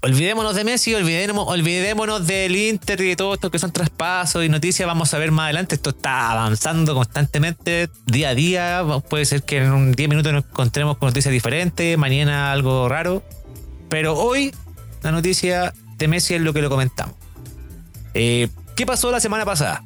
[0.00, 4.48] olvidémonos de Messi, olvidémonos, olvidémonos del Inter y de todo esto que son traspasos y
[4.48, 4.86] noticias.
[4.86, 5.74] Vamos a ver más adelante.
[5.74, 8.82] Esto está avanzando constantemente, día a día.
[9.10, 13.22] Puede ser que en un 10 minutos nos encontremos con noticias diferentes, mañana algo raro.
[13.90, 14.54] Pero hoy
[15.02, 17.14] la noticia de Messi es lo que lo comentamos.
[18.14, 19.84] Eh, ¿Qué pasó la semana pasada?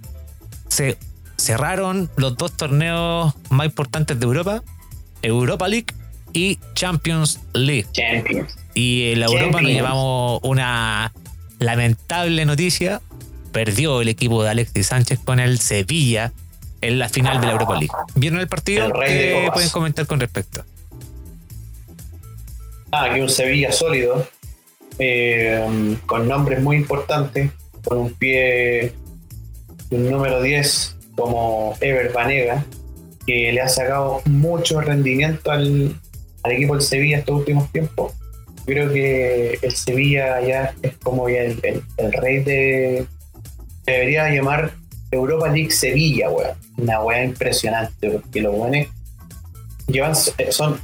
[0.68, 0.96] Se
[1.36, 4.62] cerraron los dos torneos más importantes de Europa,
[5.22, 5.86] Europa League
[6.32, 7.86] y Champions League.
[7.92, 8.54] Champions.
[8.74, 11.12] Y en la Europa nos llevamos una
[11.58, 13.00] lamentable noticia.
[13.52, 16.32] Perdió el equipo de Alexis Sánchez con el Sevilla
[16.80, 17.92] en la final de la Europa League.
[18.14, 18.86] ¿Vieron el partido?
[18.86, 20.64] El ¿Qué pueden comentar con respecto?
[22.90, 24.28] Ah, aquí un Sevilla sólido,
[25.04, 27.50] eh, con nombres muy importantes,
[27.84, 28.92] con un pie,
[29.90, 32.64] un número 10 como Ever Banega,
[33.26, 36.00] que le ha sacado mucho rendimiento al,
[36.44, 38.12] al equipo del Sevilla estos últimos tiempos.
[38.64, 41.60] Creo que el Sevilla ya es como ya el,
[41.98, 43.06] el- rey de...
[43.84, 44.72] Debería llamar
[45.10, 46.56] Europa League Sevilla, weón.
[46.78, 48.86] Una weá impresionante, porque los buenos
[49.88, 50.78] llevan, son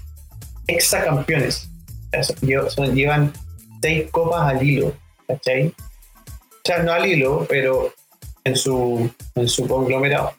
[0.66, 1.70] exacampeones.
[2.68, 3.32] Son- llevan
[3.80, 5.68] seis copas al hilo, ¿cachai?
[5.68, 5.74] O
[6.64, 7.92] sea, no al hilo, pero
[8.44, 10.34] en su, en su conglomerado.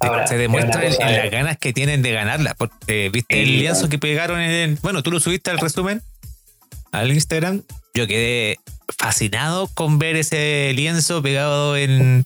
[0.00, 2.54] Ahora, Se demuestra es en, las ganas que tienen de ganarla.
[2.54, 6.02] Porque, ¿Viste el lienzo que pegaron en el- Bueno, tú lo subiste al resumen
[6.90, 7.62] al Instagram.
[7.94, 8.58] Yo quedé
[8.98, 12.24] fascinado con ver ese lienzo pegado en,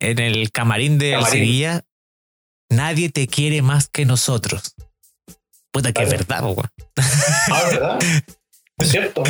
[0.00, 1.32] en el camarín del Camarín.
[1.32, 1.82] Sevilla.
[2.68, 4.74] Nadie te quiere más que nosotros.
[5.70, 6.68] Puta que es verdad, weón.
[7.52, 7.98] Ah, ¿verdad?
[8.78, 9.22] Es cierto.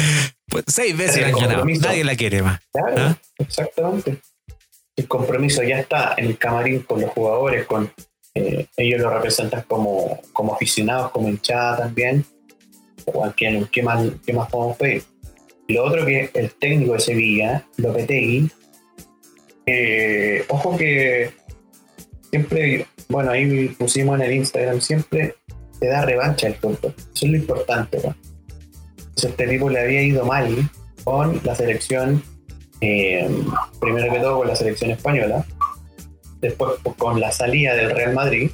[0.49, 1.65] Pues seis veces la han ganado.
[1.65, 2.61] Nadie la quiere más.
[2.73, 3.19] Claro, ¿Ah?
[3.39, 4.19] exactamente.
[4.97, 7.93] El compromiso ya está en el camarín con los jugadores, con
[8.35, 12.25] eh, ellos lo representan como, como aficionados, como hinchada también.
[13.07, 15.05] O ¿qué, qué, más, ¿Qué más podemos pedir?
[15.69, 18.51] Lo otro que el técnico de Sevilla, Lopetegui,
[19.67, 21.33] eh, ojo que
[22.31, 25.37] siempre, bueno, ahí pusimos en el Instagram, siempre
[25.81, 26.89] te da revancha el tonto.
[26.97, 28.01] Eso es lo importante.
[28.05, 28.15] ¿no?
[29.16, 30.70] Entonces, este tipo le había ido mal
[31.02, 32.22] con la selección,
[32.83, 33.26] eh,
[33.81, 35.46] primero que todo con la selección española,
[36.42, 38.50] después con la salida del Real Madrid,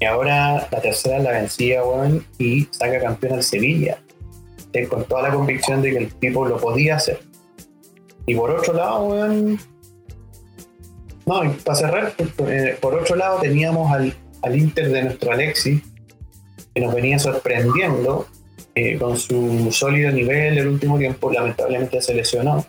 [0.00, 3.98] y ahora la tercera la vencía, weón, y saca campeón al Sevilla,
[4.88, 7.20] con toda la convicción de que el tipo lo podía hacer.
[8.24, 9.60] Y por otro lado, weón,
[11.26, 12.14] no, para cerrar,
[12.48, 15.82] eh, por otro lado teníamos al, al Inter de nuestro Alexis,
[16.74, 18.26] que nos venía sorprendiendo
[18.76, 22.64] eh, con su sólido nivel el último tiempo, lamentablemente se lesionó.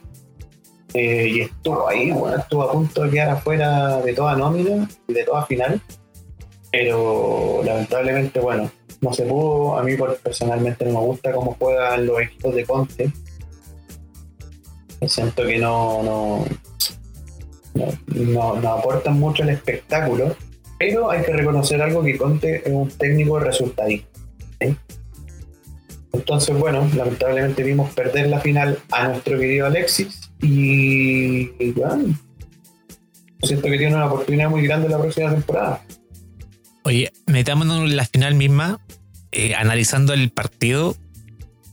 [0.93, 5.13] Eh, y estuvo ahí, bueno, estuvo a punto de quedar afuera de toda nómina y
[5.13, 5.81] de toda final.
[6.71, 9.77] Pero lamentablemente, bueno, no se pudo.
[9.77, 13.11] A mí personalmente no me gusta cómo juegan los equipos de Conte.
[15.05, 16.45] Siento que no, no,
[18.07, 20.35] no, no- aportan mucho al espectáculo.
[20.79, 24.07] Pero hay que reconocer algo que Conte es un técnico resultadista.
[26.13, 32.17] Entonces, bueno, lamentablemente vimos perder la final a nuestro querido Alexis y, y, bueno,
[33.43, 35.81] siento que tiene una oportunidad muy grande la próxima temporada.
[36.83, 38.79] Oye, metámonos en la final misma,
[39.31, 40.95] eh, analizando el partido,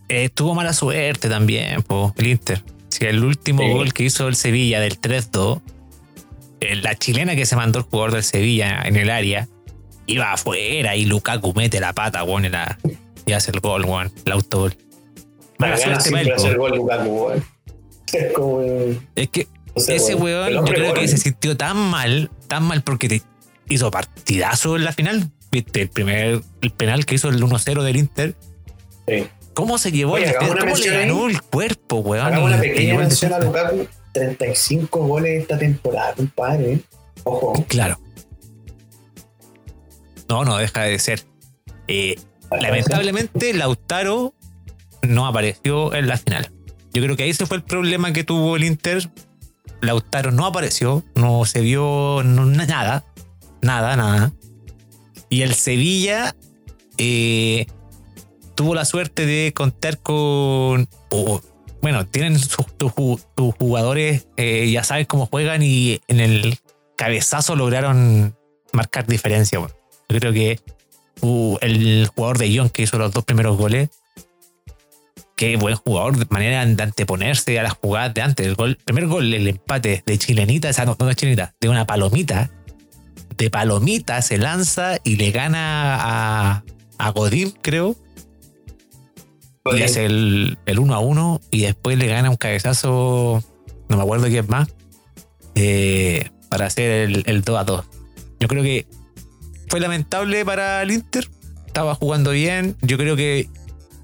[0.08, 2.62] eh, tuvo mala suerte también, po, el Inter.
[2.88, 3.70] Si el último Sí.
[3.72, 5.62] gol que hizo el Sevilla del 3-2,
[6.60, 9.48] eh, la chilena que se mandó el jugador del Sevilla en el área,
[10.06, 12.78] iba afuera y Lukaku mete la pata, weón, y, la-
[13.26, 14.76] y hace el gol, weón, el autogol.
[15.58, 17.44] Mala suerte para él, gol Lukaku, weón.
[18.12, 18.60] Es como.
[19.14, 20.52] Es que no sé, ese weón.
[20.52, 21.08] yo creo que gol.
[21.08, 23.22] se sintió tan mal, tan mal porque te
[23.68, 25.30] hizo partidazo en la final.
[25.50, 28.34] Viste, el primer el penal que hizo el 1-0 del Inter.
[29.06, 29.26] Sí.
[29.54, 32.26] ¿Cómo se llevó Oye, el ¿Cómo le ganó el cuerpo, weón?
[32.26, 33.38] Hagamos una pequeña mención a.
[33.38, 33.86] Lukaku.
[34.12, 36.80] 35 goles esta temporada, compadre.
[37.24, 37.52] Ojo.
[37.68, 37.98] Claro.
[40.28, 41.22] No, no deja de ser.
[41.88, 42.16] Eh,
[42.60, 44.34] lamentablemente, Lautaro
[45.02, 46.50] no apareció en la final.
[46.92, 49.10] Yo creo que ahí ese fue el problema que tuvo el Inter.
[49.80, 53.04] Lautaro no apareció, no se vio nada,
[53.60, 54.32] nada, nada.
[55.28, 56.34] Y el Sevilla
[56.96, 57.66] eh,
[58.54, 60.88] tuvo la suerte de contar con.
[61.82, 66.58] bueno, tienen sus, sus ju- sus jugadores, eh, ya saben cómo juegan y en el
[66.96, 68.36] cabezazo lograron
[68.72, 69.58] marcar diferencia.
[69.58, 70.60] Yo creo que
[71.24, 73.90] uh, el jugador de Ion que hizo los dos primeros goles,
[75.36, 78.46] qué buen jugador, de manera de anteponerse a las jugadas de antes.
[78.46, 81.86] El gol, primer gol, el empate de chilenita, esa no, no es chilenita, de una
[81.86, 82.50] palomita.
[83.36, 86.64] De palomita se lanza y le gana a,
[86.98, 87.96] a Godín, creo.
[89.66, 93.42] Y hace el, el 1 a 1 y después le gana un cabezazo,
[93.88, 94.68] no me acuerdo quién más,
[95.54, 97.84] eh, para hacer el, el 2 a 2.
[98.40, 98.86] Yo creo que
[99.74, 101.28] fue lamentable para el Inter,
[101.66, 103.48] estaba jugando bien, yo creo que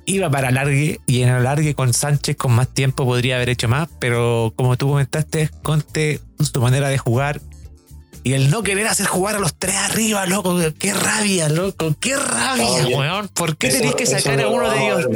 [0.05, 3.89] iba para alargue y en alargue con Sánchez con más tiempo podría haber hecho más,
[4.01, 7.41] pero como tú comentaste, Conte, su manera de jugar
[8.25, 12.17] y el no querer hacer jugar a los tres arriba, loco, qué rabia, loco, qué
[12.17, 13.29] rabia, weón.
[13.29, 15.07] ¿Por qué Eso- tenéis que sacar a uno de ellos?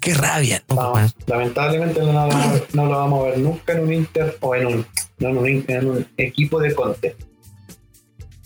[0.00, 1.10] Qué rabia, loco, No, weón.
[1.26, 4.38] lamentablemente no, lo vamos a ver- no lo vamos a ver nunca en un Inter
[4.40, 4.86] o en un,
[5.18, 7.16] no, en un, en un equipo de Conte.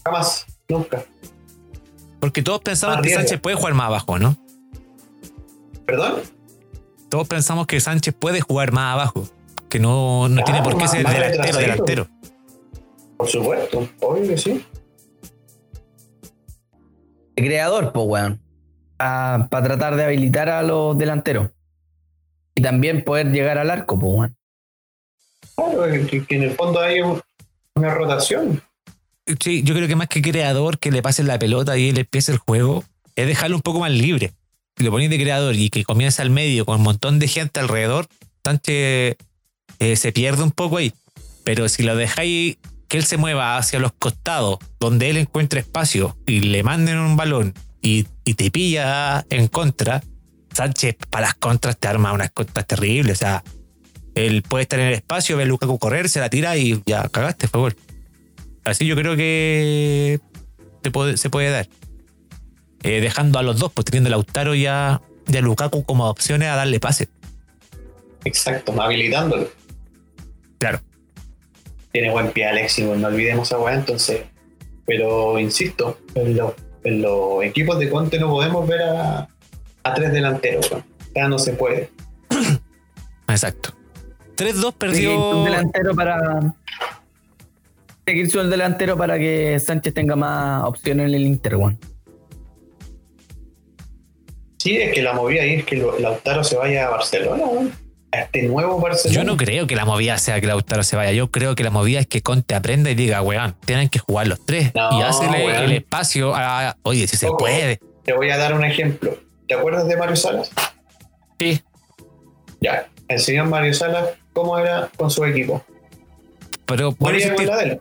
[0.03, 1.05] Jamás, nunca.
[2.21, 3.11] Porque todos pensamos que.
[3.15, 4.37] Sánchez puede jugar más abajo, ¿no?
[5.87, 6.21] ¿Perdón?
[7.09, 9.29] Todos pensamos que Sánchez puede jugar más abajo.
[9.69, 12.07] Que no, no Claro, tiene por qué más- ser más delantero.
[13.17, 14.65] Por supuesto, obvio que sí.
[17.37, 18.41] de creador, pues, weón.
[18.97, 21.51] Para tratar de habilitar a los delanteros.
[22.55, 24.37] Y también poder llegar al arco, pues, weón.
[25.57, 27.21] Claro, que, que en el fondo hay un-
[27.77, 28.63] una rotación.
[29.39, 32.33] Sí, yo creo que más que creador, que le pasen la pelota y él empiece
[32.33, 32.85] el juego,
[33.17, 34.33] es dejarlo un poco más libre.
[34.77, 37.61] Si lo ponéis de creador y que comienza al medio con un montón de gente
[37.61, 38.09] alrededor,
[38.45, 39.17] Sánchez
[39.79, 40.93] eh, se pierde un poco ahí.
[41.45, 42.57] Pero si lo dejáis
[42.89, 47.17] que él se mueva hacia los costados, donde él encuentre espacio y le manden un
[47.17, 50.03] balón y, te pilla en contra,
[50.53, 53.19] Sánchez para las contras te arma unas contras terribles.
[53.19, 53.45] O sea,
[54.15, 57.09] él puede estar en el espacio, ve a Lukaku correr, se la tira y ya
[57.09, 57.77] cagaste, fue gol.
[58.65, 60.21] Así yo creo que
[60.83, 61.69] se puede, se puede dar.
[62.83, 66.09] Eh, dejando a los dos, pues teniendo a Lautaro y a, y a Lukaku como
[66.09, 67.09] opciones a darle pase.
[68.25, 69.49] Exacto, habilitándolo.
[70.59, 70.81] Claro.
[71.93, 74.23] Tiene buen pie Alexis, no olvidemos a weá, entonces.
[74.87, 76.53] Pero insisto, en los,
[76.85, 79.29] en los equipos de Conte no podemos ver a,
[79.85, 80.85] a tres delanteros, weón.
[81.15, 81.91] Ya no se puede.
[83.29, 83.71] Exacto.
[84.37, 85.45] 3-2 Tiene que irse un perdió.
[85.45, 86.55] delantero para.
[88.05, 91.79] Tiene que irse un delantero para que Sánchez tenga más opciones en el Inter, weón.
[94.59, 97.45] Sí, es que la movida ahí es que Lautaro se vaya a Barcelona.
[98.13, 99.21] A este nuevo Barcelona.
[99.21, 101.13] Yo no creo que la movida sea que Lautaro se vaya.
[101.13, 104.27] Yo creo que la movida es que Conte aprenda y diga, weón, tienen que jugar
[104.27, 104.75] los tres.
[104.75, 105.65] No, y hácele weón.
[105.65, 106.77] el espacio a.
[106.83, 107.81] Oye, si se puede.
[108.05, 109.17] Te voy a dar un ejemplo.
[109.49, 110.51] ¿Te acuerdas de Mario Salas?
[111.39, 111.63] Sí.
[112.61, 112.87] Ya.
[113.09, 115.65] El señor Mario Salas, ¿cómo era con su equipo?
[116.71, 117.81] Pero, por él.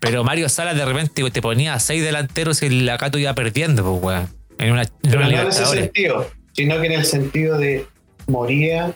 [0.00, 3.82] pero Mario Salas de repente te ponía a seis delanteros y la Cato iba perdiendo,
[3.82, 4.28] pues, weón.
[4.58, 7.86] En una, en Pero una no en ese sentido, sino que en el sentido de
[8.26, 8.94] moría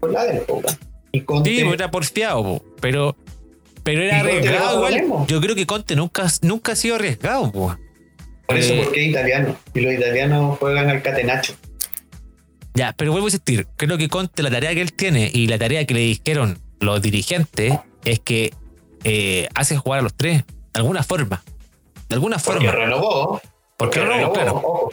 [0.00, 0.78] con la del Poca.
[1.12, 2.64] Y Conte, Sí, pues era porfiado, po.
[2.80, 3.16] pero
[3.82, 5.26] pero era arriesgado igual.
[5.26, 7.76] Yo creo que Conte nunca, nunca ha sido arriesgado, po.
[8.46, 9.56] por eso eh, porque es italiano.
[9.74, 11.54] Y los italianos juegan al catenacho.
[12.74, 15.58] Ya, pero vuelvo a insistir, creo que Conte la tarea que él tiene y la
[15.58, 18.52] tarea que le dijeron los dirigentes es que
[19.04, 21.42] eh, hace jugar a los tres, de alguna forma.
[22.08, 22.72] De alguna Porque forma.
[22.72, 23.40] renovó.
[23.76, 24.88] Porque renovó, claro.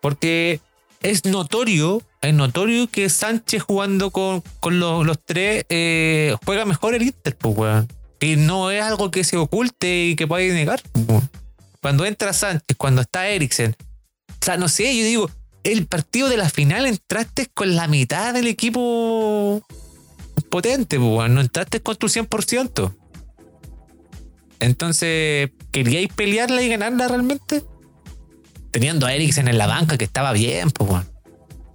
[0.00, 0.60] Porque
[1.02, 6.94] es notorio, es notorio que Sánchez jugando con, con los, los tres eh, juega mejor
[6.94, 7.88] el Inter, pues, weón.
[8.18, 10.80] que no es algo que se oculte y que pueda negar.
[11.82, 13.76] Cuando entra Sánchez, cuando está Eriksen.
[14.28, 15.30] O sea, no sé, yo digo,
[15.64, 19.62] el partido de la final entraste con la mitad del equipo
[20.44, 22.94] potente, pues, no entraste con tu 100%.
[24.60, 27.62] Entonces, ¿queríais pelearla y ganarla realmente?
[28.70, 31.06] Teniendo a Eriksen en la banca que estaba bien, pues, weón.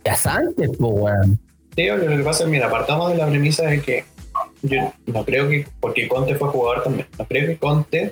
[0.06, 1.40] Ya Sánchez, pues, weón.
[1.76, 4.06] Sí, lo que pasa es, mira, apartamos de la premisa de que
[4.62, 8.12] yo no creo que, porque Conte fue jugador también, no creo que Conte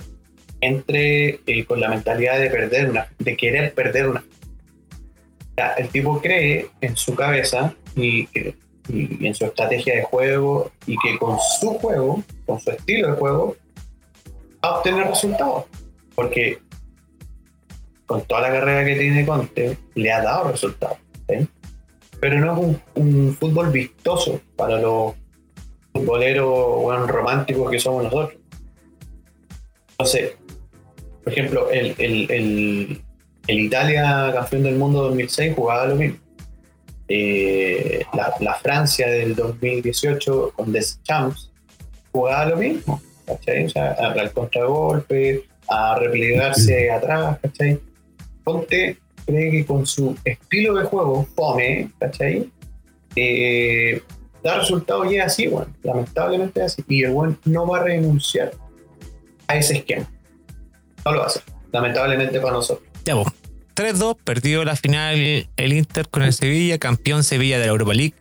[0.62, 4.24] entre eh, con la mentalidad de perder una, de querer perder una.
[5.78, 8.28] el tipo cree en su cabeza y,
[8.90, 13.14] y, en su estrategia de juego y que con su juego, con su estilo de
[13.18, 13.56] juego,
[14.64, 15.66] va a obtener resultados.
[16.16, 16.60] Porque
[18.10, 20.98] con toda la carrera que tiene Conte, le ha dado resultados.
[22.20, 25.14] Pero no es un, fútbol vistoso para los
[25.94, 28.40] futboleros bueno, románticos que somos nosotros.
[29.92, 30.34] Entonces,
[31.24, 33.02] por ejemplo, el, el,
[33.48, 36.18] Italia campeón del mundo 2006 jugaba lo mismo.
[37.10, 41.52] Eh, la, Francia del 2018 con Deschamps
[42.12, 43.02] jugaba lo mismo.
[43.26, 43.66] ¿cachai?
[43.66, 47.80] O sea, al contragolpe, a replegarse atrás, ¿cachai?
[48.44, 52.50] Ponte cree que con su estilo de juego, fome, ¿cachai?
[53.16, 54.02] Eh,
[54.44, 56.84] da resultados y es así, bueno, lamentablemente es así.
[56.88, 58.52] Y el buen no va a renunciar
[59.48, 60.10] a ese esquema.
[61.06, 62.88] No lo va a hacer, lamentablemente para nosotros.
[63.06, 63.28] Ya vos.
[63.80, 68.14] 3-2, perdió la final el Inter con el Sevilla, campeón Sevilla de la Europa League.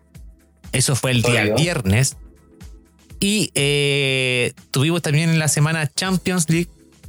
[0.71, 2.17] Eso fue el día viernes.
[3.19, 6.69] Y eh, tuvimos también en la semana Champions League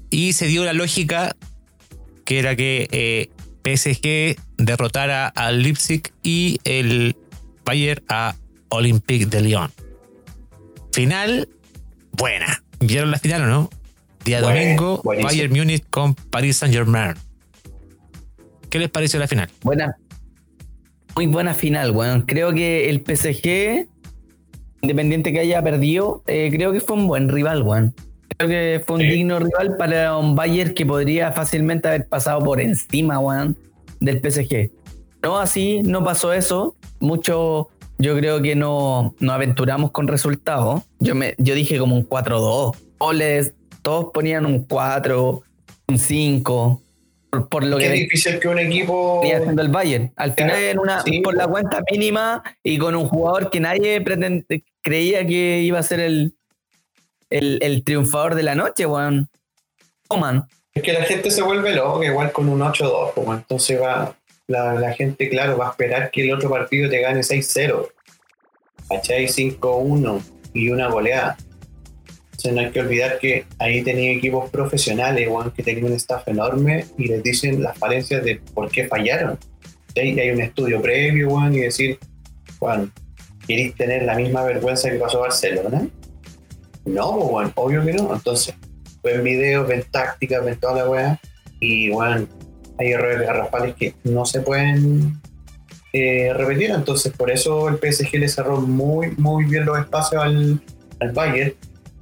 [0.09, 1.35] y se dio la lógica
[2.25, 3.29] que era que eh,
[3.63, 7.15] PSG derrotara al Leipzig y el
[7.63, 8.35] Bayern a
[8.69, 9.71] Olympique de Lyon.
[10.91, 11.49] Final
[12.13, 12.63] buena.
[12.79, 13.69] ¿Vieron la final o no?
[14.25, 17.15] Día domingo, Bayern Munich con Paris Saint Germain.
[18.69, 19.49] ¿Qué les pareció la final?
[19.63, 19.97] Buena.
[21.15, 22.21] Muy buena final, weón.
[22.21, 23.87] Creo que el PSG,
[24.81, 27.95] independiente que haya perdido, eh, creo que fue un buen rival, weón.
[28.37, 32.61] Creo que fue un digno rival para un Bayern que podría fácilmente haber pasado por
[32.61, 33.57] encima, weón,
[33.99, 34.71] del PSG.
[35.23, 36.75] No así, no pasó eso.
[36.99, 40.83] Mucho, yo creo que no nos aventuramos con resultados.
[40.99, 42.77] Yo, me, yo dije como un 4-2.
[42.99, 45.41] Goles, todos ponían un 4,
[45.87, 46.81] un 5.
[47.29, 50.11] Por, lo Qué que difícil que un equipo haciendo el Bayern.
[50.15, 54.03] Al final, en una, por la cuenta mínima y con un jugador que nadie
[54.81, 56.33] creía que iba a ser el,
[57.29, 59.29] el, triunfador de la noche, weón.
[60.07, 60.47] Oman.
[60.73, 64.15] Es que la gente se vuelve loca, igual con un 8-2, como entonces va,
[64.47, 67.87] la, gente, claro, va a esperar que el otro partido te gane 6-0.
[68.89, 69.25] ¿Cachai?
[69.25, 70.21] 5-1
[70.53, 71.37] y una goleada.
[72.45, 76.85] No hay que olvidar que ahí tenía equipos profesionales, weón, que tenían un staff enorme
[76.97, 79.37] y les dicen las falencias de por qué fallaron.
[79.95, 81.99] Y hay un estudio previo, y decir,
[82.59, 82.91] Juan,
[83.45, 85.87] ¿queréis tener la misma vergüenza que pasó Barcelona?
[86.85, 88.13] No, bueno, obvio que no.
[88.13, 88.55] Entonces,
[89.03, 91.19] ven videos, ven tácticas, ven toda la weá.
[91.59, 92.27] Y bueno,
[92.77, 95.19] hay errores garrafales que no se pueden
[95.91, 96.71] eh, repetir.
[96.71, 100.61] Entonces, por eso el PSG le cerró muy, muy bien los espacios al,
[100.99, 101.53] al Bayern.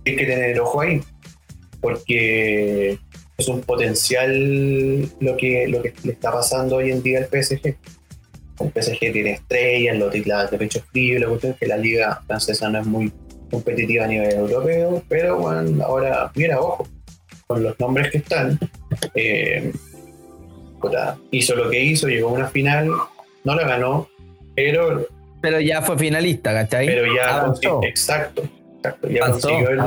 [0.07, 1.01] Hay que tener ojo ahí.
[1.81, 2.97] Porque
[3.37, 7.75] es un potencial lo que, lo que le está pasando hoy en día al PSG.
[8.59, 12.21] El PSG tiene estrellas, lo titulados de pecho frío, la cuestión es que la liga
[12.25, 13.13] francesa no es muy
[13.51, 16.87] competitiva a nivel europeo, pero bueno, ahora, mira, ojo,
[17.45, 18.59] con los nombres que están,
[19.13, 19.71] eh,
[21.31, 22.89] hizo lo que hizo, llegó a una final,
[23.43, 24.09] no la ganó,
[24.55, 25.07] pero...
[25.39, 26.87] Pero ya fue finalista, ¿cachai?
[26.87, 28.49] Pero ya exacto,
[28.87, 29.79] exacto, ya consiguió el...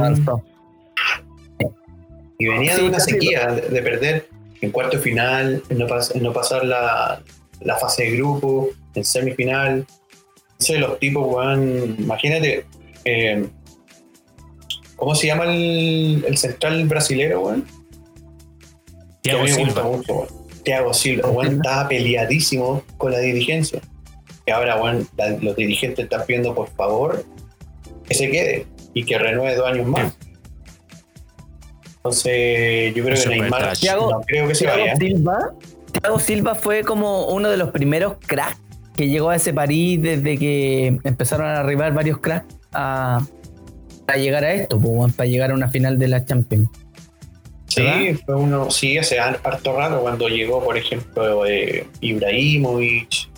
[2.38, 4.28] Y venía de una sequía de, perder
[4.62, 7.22] en cuarto final, en no, no pasar la,
[7.60, 9.86] la, fase de grupo, en semifinal.
[10.52, 12.64] Entonces los tipos, weón, imagínate,
[13.04, 13.46] eh,
[15.00, 17.64] ¿Cómo se llama el, central brasilero, weón?
[19.22, 19.82] Thiago Silva.
[19.82, 20.26] Mucho,
[20.62, 23.80] Thiago Silva, weón, estaba peleadísimo con la dirigencia.
[24.46, 25.08] Y ahora, weón,
[25.40, 27.24] los dirigentes están pidiendo por favor
[28.06, 30.16] que se quede y que renueve dos años más.
[31.96, 34.96] Entonces, yo creo que Neymar Thiago, creo que se vaya.
[34.96, 35.52] Silva,
[35.92, 38.58] Thiago Silva fue como uno de los primeros cracks
[38.96, 43.20] que llegó a ese París desde que empezaron a arribar varios cracks a,
[44.16, 44.80] llegar a esto,
[45.16, 46.68] para llegar a una final de la Champions.
[47.66, 53.30] Sí, fue uno, sí, hace harto raro cuando llegó, por ejemplo, eh, Ibrahimovic,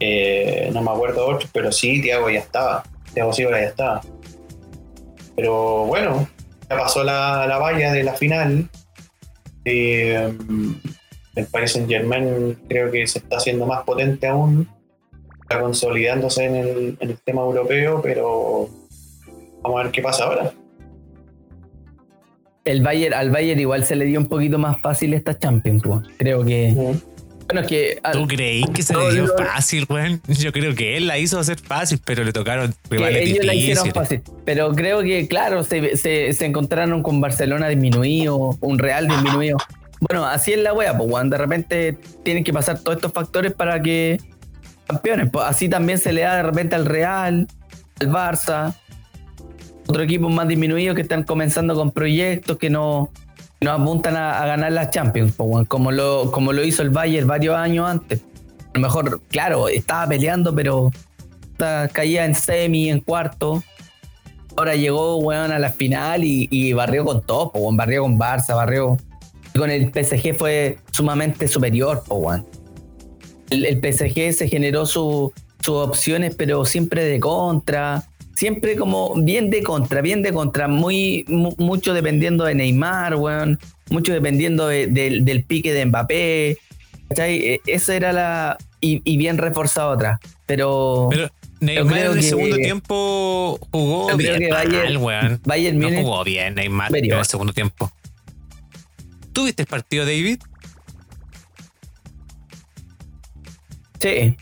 [0.00, 4.02] eh, no me acuerdo otro, pero sí, Tiago ya estaba, Tiago Silva ya estaba.
[5.36, 6.28] Pero bueno,
[6.68, 8.68] ya pasó la, la valla de la final.
[9.64, 10.32] Eh,
[11.34, 14.68] el Paris Saint Germain creo que se está haciendo más potente aún,
[15.42, 18.68] está consolidándose en el, en el tema europeo, pero
[19.62, 20.52] vamos a ver qué pasa ahora.
[22.64, 26.00] El Bayern, al Bayern igual se le dio un poquito más fácil esta Champions, pues.
[26.16, 26.94] creo que.
[27.54, 27.98] Bueno, es que.
[28.02, 30.20] al- ¿Tú creí que se le dio fácil, weón?
[30.28, 33.84] Yo creo que él la hizo hacer fácil, pero le tocaron rivales ellos la hicieron
[33.84, 33.94] difíciles.
[34.22, 34.22] fácil.
[34.44, 39.58] Pero creo que, claro, se, se, se encontraron con Barcelona disminuido, un Real disminuido.
[40.00, 41.30] Bueno, así es la wea, pues, weón.
[41.30, 44.18] De repente tienen que pasar todos estos factores para que
[44.88, 45.30] campeones.
[45.30, 47.46] Pues, así también se le da de repente al Real,
[48.00, 48.74] al Barça,
[49.86, 53.10] otro equipo más disminuidos que están comenzando con proyectos que no,
[53.64, 55.34] no apuntan a, ganar las Champions,
[55.68, 58.20] como, lo, como lo hizo el Bayern varios años antes.
[58.20, 60.90] A lo mejor, claro, estaba peleando, pero
[61.92, 63.62] caía en semi, en cuarto.
[64.56, 67.52] Ahora llegó, weón, a la final y, y barrió con todo.
[67.72, 68.96] Barrió con Barça, barrió.
[69.56, 72.46] Con el PSG fue sumamente superior, weón.
[73.50, 78.04] El, el PSG se generó su- sus opciones, pero siempre de contra.
[78.34, 80.66] Siempre como bien de contra, bien de contra.
[80.68, 83.58] Muy, mu- mucho dependiendo de Neymar, weón.
[83.90, 86.58] Mucho dependiendo de- del- del pique de Mbappé.
[87.08, 87.36] ¿Cachai?
[87.46, 88.58] Eh, Esa era la.
[88.80, 90.20] Y, y bien reforzada otra.
[90.46, 91.08] Pero.
[91.10, 91.30] Pero
[91.60, 95.40] Neymar en el que- segundo tiempo jugó yo creo bien que mal, weón.
[95.44, 97.90] Bayern No jugó bien Neymar en el segundo tiempo.
[99.32, 100.38] ¿Tú viste el partido, David?
[104.00, 104.36] Sí.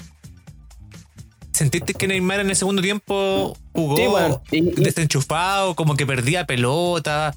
[1.53, 6.07] ¿Sentiste que Neymar en el segundo tiempo jugó Sí, bueno, y- y- desenchufado, como que
[6.07, 7.35] perdía pelota?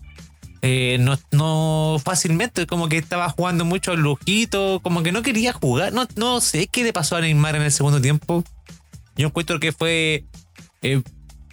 [0.67, 5.53] eh, no, no fácilmente, como que estaba jugando mucho al lujito, como que no quería
[5.53, 5.93] jugar.
[5.93, 8.43] No, no sé qué le pasó a Neymar en el segundo tiempo.
[9.15, 10.25] Yo encuentro que fue
[10.81, 11.01] eh,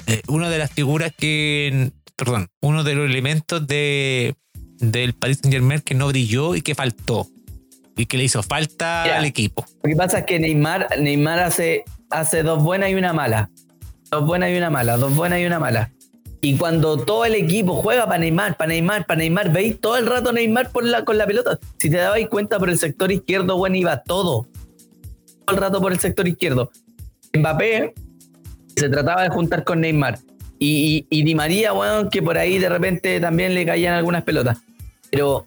[0.06, 4.34] eh, una de las figuras que, perdón, uno de los elementos de,
[4.78, 7.26] del Paris Saint Germain que no brilló y que faltó.
[7.98, 9.18] Y que le hizo falta Mira.
[9.18, 9.66] al equipo.
[9.82, 13.50] Lo que pasa es que Neymar, Neymar hace, hace dos buenas y una mala.
[14.12, 15.90] Dos buenas y una mala, dos buenas y una mala.
[16.42, 20.06] Y cuando todo el equipo juega para Neymar, para Neymar, para Neymar, veis todo el
[20.06, 21.58] rato Neymar por la, con la pelota.
[21.78, 24.46] Si te dabais cuenta por el sector izquierdo, bueno, iba todo.
[25.46, 26.70] Todo el rato por el sector izquierdo.
[27.32, 27.94] Mbappé
[28.76, 30.18] se trataba de juntar con Neymar.
[30.58, 34.58] Y, y, Di María, bueno, que por ahí de repente también le caían algunas pelotas.
[35.10, 35.46] Pero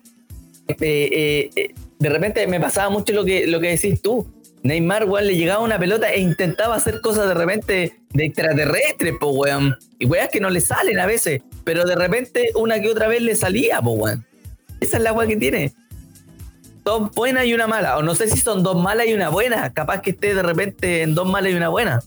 [0.70, 4.26] eh, eh, eh, de repente me pasaba mucho lo que, lo que decís tú.
[4.66, 9.28] Neymar, weón, le llegaba una pelota e intentaba hacer cosas de repente de extraterrestres, po,
[9.28, 9.78] weón.
[9.99, 13.22] Y weas que no le salen a veces, pero de repente una que otra vez
[13.22, 14.26] le salía, po, weón.
[14.80, 15.72] Esa es la wea que tiene.
[16.84, 17.95] Dos buenas y una mala.
[17.97, 19.72] O no sé si son dos malas y una buena.
[19.72, 21.99] Capaz que esté de repente en dos malas y una buena.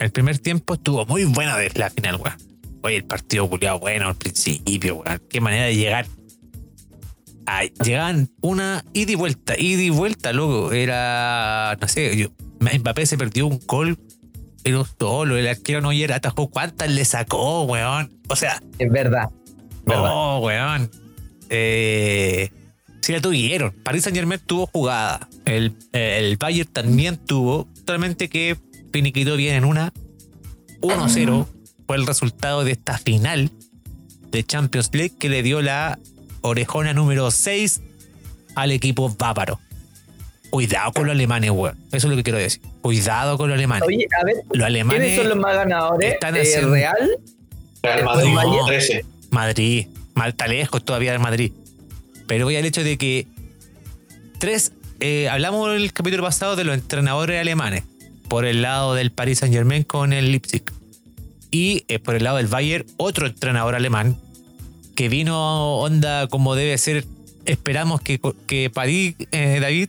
[0.00, 2.36] El primer tiempo estuvo muy bueno de la final, weón.
[2.82, 5.22] Oye, el partido culiado bueno al principio, weón.
[5.28, 6.06] Qué manera de llegar.
[7.46, 10.72] Ay, llegaban una ida y vuelta, ida y vuelta, loco.
[10.72, 12.28] Era, no sé, yo,
[12.60, 13.98] Mbappé se perdió un gol,
[14.62, 15.36] pero solo.
[15.36, 18.12] El arquero Neuer atajó cuántas le sacó, weón.
[18.28, 19.30] O sea, Es verdad.
[19.86, 20.90] no, weón.
[21.50, 22.50] Eh,
[23.00, 23.72] sí la tuvieron.
[23.82, 25.28] Paris Saint Germain tuvo jugada.
[25.44, 27.68] El, el Bayern también tuvo.
[27.86, 28.56] Solamente que
[28.92, 29.92] finiquitó bien en una.
[30.80, 31.46] 1-0
[31.86, 33.50] fue el resultado de esta final
[34.30, 35.98] de Champions League que le dio la
[36.42, 37.80] orejona número 6
[38.54, 39.58] al equipo bávaro.
[40.50, 41.78] Cuidado con los alemanes, weón.
[41.92, 42.60] Eso es lo que quiero decir.
[42.82, 43.86] Cuidado con los alemanes.
[43.88, 45.00] Oye, a ver, los alemanes.
[45.00, 46.12] ¿quiénes son los más ganadores?
[46.14, 47.18] están Eh, haciendo- ¿Real?
[47.82, 48.34] Real Madrid, No.
[48.36, 49.04] Bayern 13.
[49.30, 51.52] Madrid, mal está lejos todavía del Madrid.
[52.26, 53.26] Pero voy al hecho de que
[54.38, 57.84] tres, eh, hablamos en el capítulo pasado de los entrenadores alemanes,
[58.28, 60.64] por el lado del Paris Saint Germain con el Leipzig.
[61.50, 64.16] Y eh, por el lado del Bayern, otro entrenador alemán
[65.02, 67.04] que vino onda como debe ser.
[67.44, 69.88] Esperamos que, que París, eh, David,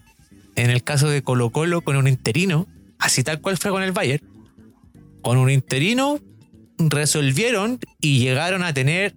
[0.55, 2.65] en el caso de Colo Colo, con un interino,
[2.97, 4.25] así tal cual fue con el Bayern,
[5.21, 6.19] con un interino
[6.79, 9.13] resolvieron y llegaron a tener,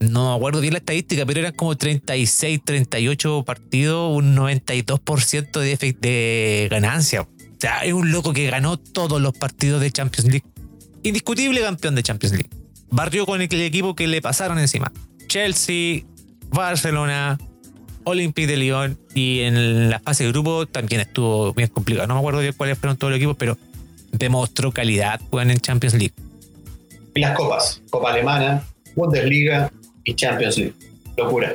[0.00, 5.96] no me acuerdo bien la estadística, pero eran como 36, 38 partidos, un 92% de,
[6.00, 7.22] de ganancia.
[7.22, 7.28] O
[7.60, 10.44] sea, es un loco que ganó todos los partidos de Champions League.
[11.04, 12.63] Indiscutible campeón de Champions League.
[12.94, 14.92] Barrió con el, el equipo que le pasaron encima.
[15.26, 16.02] Chelsea,
[16.50, 17.36] Barcelona,
[18.04, 22.06] Olympique de Lyon y en la fase de grupo también estuvo bien complicado.
[22.06, 23.58] No me acuerdo bien cuáles fueron todos los equipos, pero
[24.12, 26.14] demostró calidad en Champions League.
[27.16, 28.62] Y las copas, Copa Alemana,
[28.94, 29.72] Bundesliga
[30.04, 30.74] y Champions League.
[31.16, 31.52] Locura.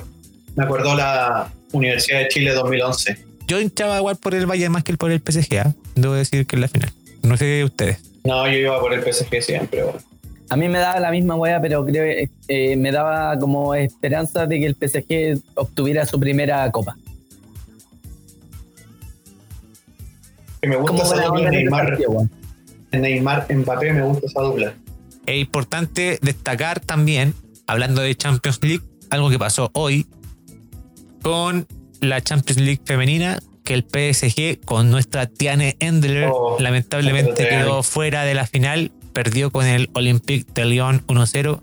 [0.57, 3.17] Me acordó la Universidad de Chile 2011.
[3.47, 5.73] Yo hinchaba igual por el Bayern más que por el PSG, ¿ah?
[5.95, 6.91] debo decir que en la final.
[7.23, 8.01] No sé ustedes.
[8.25, 9.83] No, yo iba por el PSG siempre.
[9.83, 10.09] bueno.
[10.50, 14.47] A mí me daba la misma weá, pero creo que eh, me daba como esperanza
[14.47, 16.97] de que el PSG obtuviera su primera copa.
[20.62, 21.97] Que me gusta esa dupla Neymar.
[22.91, 24.74] Neymar Mbappé, me gusta esa dupla.
[25.26, 27.36] Es importante destacar también,
[27.68, 30.08] hablando de Champions League, algo que pasó hoy
[31.22, 31.68] con
[32.02, 38.24] la Champions League femenina, que el PSG con nuestra Tiane Endler Oh, lamentablemente quedó fuera
[38.24, 38.91] de la final,
[39.24, 41.61] perdió con el Olympique de Lyon 1-0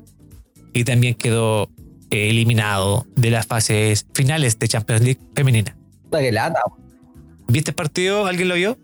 [0.75, 1.71] y también quedó
[2.11, 5.75] eh, eliminado de las fases finales de Champions League femenina.
[7.49, 8.27] ¿Viste el partido?
[8.27, 8.77] ¿Alguien lo vio?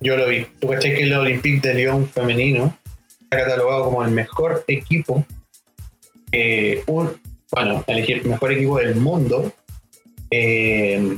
[0.00, 0.46] Yo lo vi.
[0.60, 2.78] Tú caché que el Olympique de Lyon femenino
[3.22, 5.26] está catalogado como el mejor equipo,
[6.30, 7.10] eh, un-
[7.50, 9.52] bueno, elegir el mejor equipo del mundo
[10.30, 11.16] eh,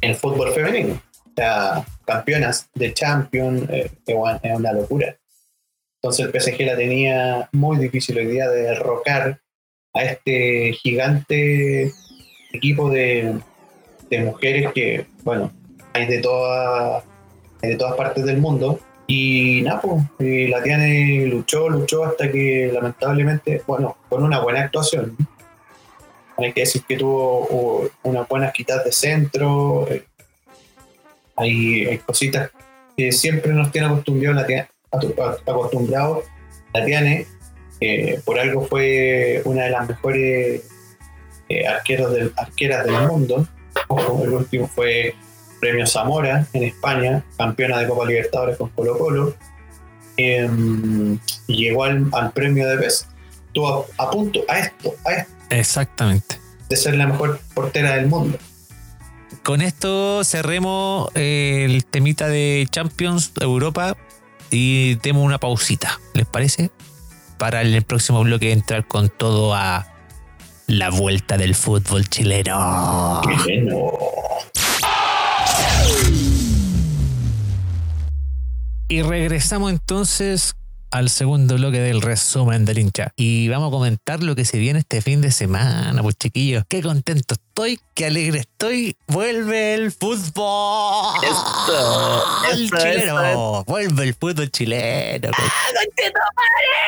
[0.00, 0.94] en fútbol femenino.
[0.94, 5.16] O sea, campeonas de Champions, eh, es una locura.
[6.02, 9.40] Entonces el PSG la tenía muy difícil hoy día de derrocar
[9.92, 11.92] a este gigante
[12.52, 13.38] equipo de,
[14.08, 15.52] de mujeres que, bueno,
[15.92, 17.04] hay de todas
[17.60, 18.80] de todas partes del mundo.
[19.06, 25.16] Y nada, pues, la Tiane luchó, luchó hasta que lamentablemente, bueno, con una buena actuación.
[26.38, 29.86] Hay que decir que tuvo unas buenas quitas de centro.
[31.36, 32.50] Hay, hay cositas
[32.96, 34.46] que siempre nos tiene acostumbrado la
[34.92, 36.22] Acostumbrado
[36.74, 37.26] la Tiane.
[37.82, 40.62] eh, por algo fue una de las mejores
[41.48, 43.46] eh, arqueros del- arqueras del mundo.
[43.88, 45.14] Ojo, el último fue
[45.60, 49.34] Premio Zamora en España, campeona de Copa Libertadores con Colo Colo.
[50.18, 50.46] Eh,
[51.46, 53.06] y llegó al, al premio de Best.
[53.46, 56.36] Estuvo a, a punto, a esto, a esto, Exactamente.
[56.68, 58.36] de ser la mejor portera del mundo.
[59.42, 63.96] Con esto cerremos eh, el temita de Champions Europa
[64.50, 66.70] y demos una pausita, ¿les parece?
[67.38, 69.86] Para el próximo bloque entrar con todo a
[70.66, 73.22] la vuelta del fútbol chileno.
[73.44, 73.92] Bueno.
[78.88, 80.56] Y regresamos entonces
[80.90, 83.12] al segundo bloque del resumen del hincha.
[83.16, 86.64] Y vamos a comentar lo que se viene este fin de semana, pues chiquillos.
[86.68, 88.96] Qué contento estoy, qué alegre estoy.
[89.06, 91.14] Vuelve el fútbol.
[91.22, 92.22] Eso,
[92.52, 93.64] el chileno.
[93.66, 95.30] Vuelve el fútbol chileno.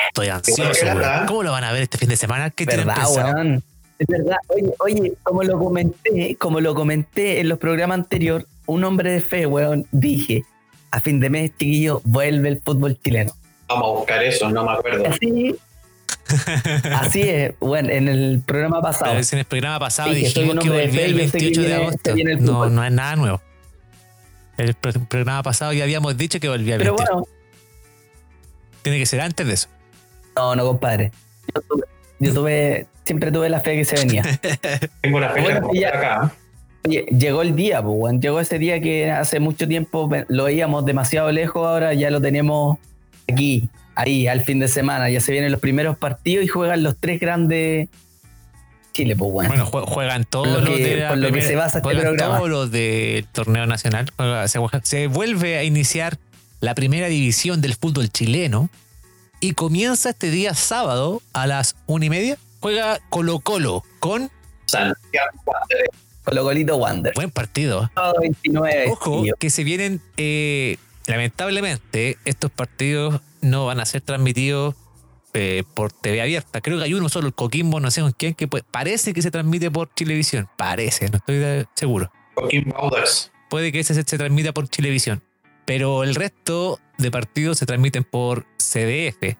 [0.09, 0.85] Estoy ansioso.
[1.27, 2.49] ¿Cómo lo van a ver este fin de semana?
[2.49, 3.33] ¿Qué tienen ¿Verdad, pensado?
[3.33, 3.63] weón?
[3.99, 4.37] Es verdad.
[4.47, 9.21] Oye, oye, como lo comenté, como lo comenté en los programas anteriores, un hombre de
[9.21, 10.43] fe, weón, dije,
[10.91, 13.33] a fin de mes, chiquillo, vuelve el fútbol chileno.
[13.73, 15.05] Vamos a buscar eso, no me acuerdo.
[15.09, 15.55] Así,
[16.95, 19.11] así es, bueno, en el programa pasado.
[19.13, 21.37] Pero en el programa pasado Sí, que dijimos que de volvía fe, el yo sé
[21.37, 22.13] que 28 de agosto.
[22.13, 23.41] viene No, no es nada nuevo.
[24.57, 27.11] El pro- programa pasado ya habíamos dicho que volvía el Pero 28.
[27.13, 27.27] bueno,
[28.83, 29.67] Tiene que ser antes de eso.
[30.35, 31.11] no, no, compadre.
[31.55, 31.83] Yo tuve,
[32.19, 34.23] yo tuve- siempre tuve la fe que se venía.
[35.01, 36.33] Tengo la fecha Bueno, ya- acá.
[36.85, 38.21] Oye, llegó el día, pues, weón.
[38.21, 42.77] llegó ese día que hace mucho tiempo lo veíamos demasiado lejos, ahora ya lo tenemos
[43.31, 45.09] aquí, ahí, al fin de semana.
[45.09, 47.89] Ya se vienen los primeros partidos y juegan los tres grandes
[48.93, 49.31] Chile, pues.
[49.47, 51.77] Bueno, jue- juegan todos Lo los que- de la por lo que primera- se basa
[51.79, 52.37] este programa.
[52.37, 54.11] todos los del torneo nacional.
[54.47, 56.19] Se, se vuelve a iniciar
[56.59, 58.69] la primera división del fútbol chileno
[59.39, 62.37] y comienza este día sábado a las una y media.
[62.59, 64.29] Juega Colo Colo con
[64.67, 65.89] Santiago Wanderers.
[66.23, 67.13] Colo Colito Wander.
[67.15, 67.89] buen partido.
[67.95, 68.85] Sábado 29.
[68.91, 69.33] Ojo, chiquillo.
[69.39, 74.75] que se vienen, eh, lamentablemente, estos partidos no van a ser transmitidos
[75.33, 76.61] eh, por TV abierta.
[76.61, 79.21] Creo que hay uno solo, el Coquimbo, no sé con quién, que puede- parece que
[79.21, 80.47] se transmite por Chilevisión.
[80.57, 82.11] Parece, no estoy seguro.
[82.35, 83.31] Bauders.
[83.49, 85.23] Puede que ese se, se transmita por Chilevisión.
[85.65, 89.37] Pero el resto de partidos se transmiten por CDF.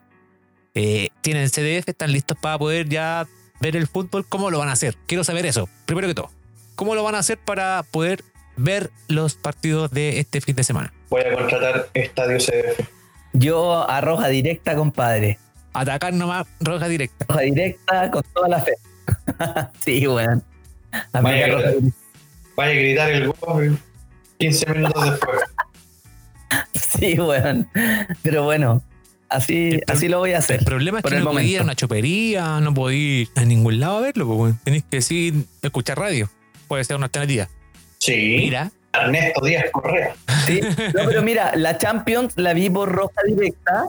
[0.74, 3.26] Eh, tienen CDF, están listos para poder ya
[3.60, 4.26] ver el fútbol.
[4.28, 4.96] ¿Cómo lo van a hacer?
[5.06, 6.30] Quiero saber eso, primero que todo.
[6.74, 8.24] ¿Cómo lo van a hacer para poder
[8.56, 10.92] ver los partidos de este fin de semana?
[11.14, 12.88] Voy a contratar Estadio CDF.
[13.34, 15.38] Yo a roja directa, compadre.
[15.72, 17.24] Atacar nomás roja directa.
[17.28, 18.72] Roja directa con toda la fe.
[19.84, 20.42] sí, weón.
[21.12, 21.96] Vaya, roja directa.
[22.56, 23.78] Vaya a gritar el gol
[24.38, 25.40] 15 minutos después.
[26.72, 27.68] Sí, weón.
[28.22, 28.82] Pero bueno,
[29.28, 30.60] así, así lo voy a hacer.
[30.60, 33.78] El problema es que no podía ir a una chopería, no podía ir a ningún
[33.78, 34.26] lado a verlo.
[34.26, 34.58] Pues, weón.
[34.64, 36.28] Tenéis que sí escuchar radio.
[36.66, 37.48] Puede ser una alternativa.
[37.98, 38.36] Sí.
[38.40, 40.14] Mira, Ernesto Díaz Correa.
[40.46, 40.60] Sí.
[40.94, 43.88] No, pero mira, la Champions la vi por roja directa.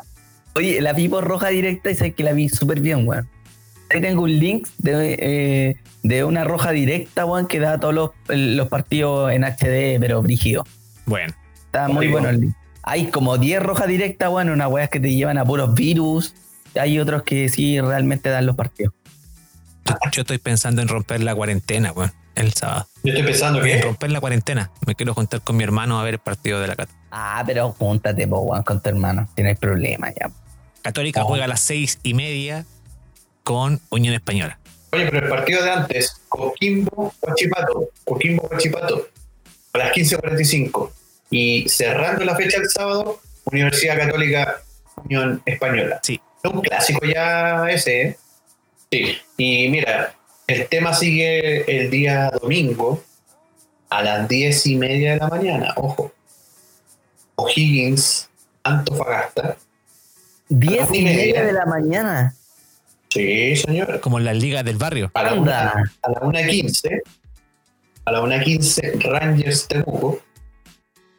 [0.55, 3.27] Oye, la vi por roja directa y sé que la vi súper bien, weón.
[3.91, 8.11] Ahí tengo un link de, eh, de una roja directa, weón, que da todos los,
[8.27, 10.65] los partidos en HD, pero brígido.
[11.05, 11.33] bueno.
[11.65, 12.55] Está muy bueno el link.
[12.83, 16.33] Hay como 10 rojas directas, weón, unas weas que te llevan a puros virus.
[16.79, 18.93] hay otros que sí realmente dan los partidos.
[19.85, 22.87] Yo, yo estoy pensando en romper la cuarentena, weón, el sábado.
[23.03, 24.71] Yo estoy pensando En que romper la cuarentena.
[24.85, 26.93] Me quiero juntar con mi hermano a ver el partido de la Cata.
[27.11, 29.29] Ah, pero júntate, weón, con tu hermano.
[29.37, 30.29] Hay problema ya.
[30.81, 31.27] Católica Oh.
[31.27, 32.65] juega a las seis y media
[33.43, 34.59] con Unión Española.
[34.91, 39.07] Oye, pero el partido de antes, Coquimbo Huachipato, Coquimbo Huachipato,
[39.73, 40.91] a las 15.45.
[41.29, 44.61] Y cerrando la fecha el sábado, Universidad Católica
[45.03, 45.99] Unión Española.
[46.03, 46.21] Sí.
[46.43, 48.17] Es un clásico ya ese, ¿eh?
[48.91, 49.17] Sí.
[49.37, 50.13] Y mira,
[50.47, 53.03] el tema sigue el día domingo
[53.89, 55.73] a las 10 y media de la mañana.
[55.77, 56.11] Ojo.
[57.35, 58.29] O'Higgins,
[58.63, 59.57] Antofagasta.
[60.47, 61.17] Diez y y media.
[61.25, 62.35] media de la mañana.
[63.09, 63.99] Sí, señor.
[63.99, 65.11] Como las ligas del barrio.
[65.13, 65.41] A la Anda.
[65.41, 67.01] una- a la 1.15,
[68.05, 70.19] a la 1.15 Rangers Temuco,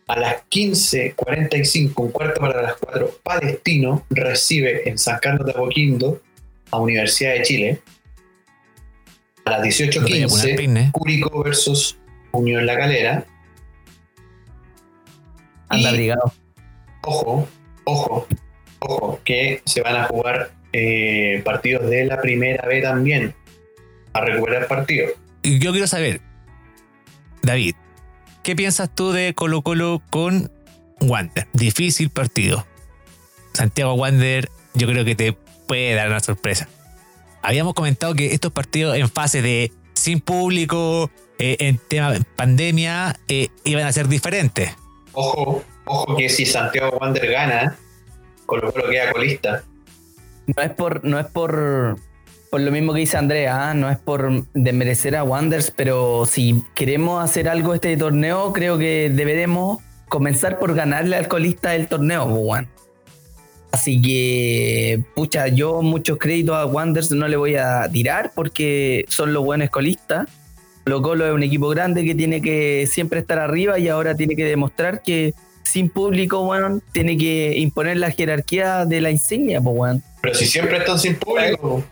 [0.09, 6.23] a las 15.45, un cuarto para las 4, Palestino recibe en San Carlos de Apoquindo
[6.71, 7.81] a Universidad de Chile.
[9.47, 10.91] A las No te voy a poner 18.15, peine.
[10.93, 11.97] Curicó versus
[12.33, 13.25] Unión La Calera.
[15.69, 16.33] Anda abrigado.
[17.03, 17.49] Ojo,
[17.85, 18.27] ojo,
[18.81, 23.35] ojo, que se van a jugar eh, partidos de la primera B también,
[24.13, 25.13] a recuperar partidos.
[25.45, 26.21] Yo quiero saber,
[27.43, 27.77] David,
[28.43, 30.51] ¿qué piensas tú de Colo Colo con
[31.01, 31.47] Wander?
[31.53, 32.67] Difícil partido.
[33.53, 35.33] Santiago Wander, yo creo que te
[35.69, 36.69] puede dar una sorpresa.
[37.47, 43.21] Habíamos comentado que estos partidos en fase de sin público, eh, en tema de pandemia,
[43.29, 44.75] eh, iban a ser diferentes.
[45.13, 47.77] Ojo, ojo que si Santiago Wander gana,
[48.47, 49.63] Colo Colo queda colista.
[50.49, 52.01] No es por, no es por,
[52.51, 53.75] por lo mismo que dice Andrea, ¿ah?
[53.75, 59.09] no es por desmerecer a Wanders, pero si queremos hacer algo este torneo, creo que
[59.09, 62.76] deberemos comenzar por ganarle al colista del torneo, po, weón.
[63.77, 69.35] Así que, pucha, yo muchos créditos a Wanders no le voy a tirar porque son
[69.35, 70.27] los buenos colistas.
[70.85, 74.35] Colo Colo es un equipo grande que tiene que siempre estar arriba y ahora tiene
[74.35, 79.77] que demostrar que sin público, weón, tiene que imponer la jerarquía de la insignia, pues,
[79.77, 80.03] weón.
[80.27, 81.85] Pero si siempre están sin público,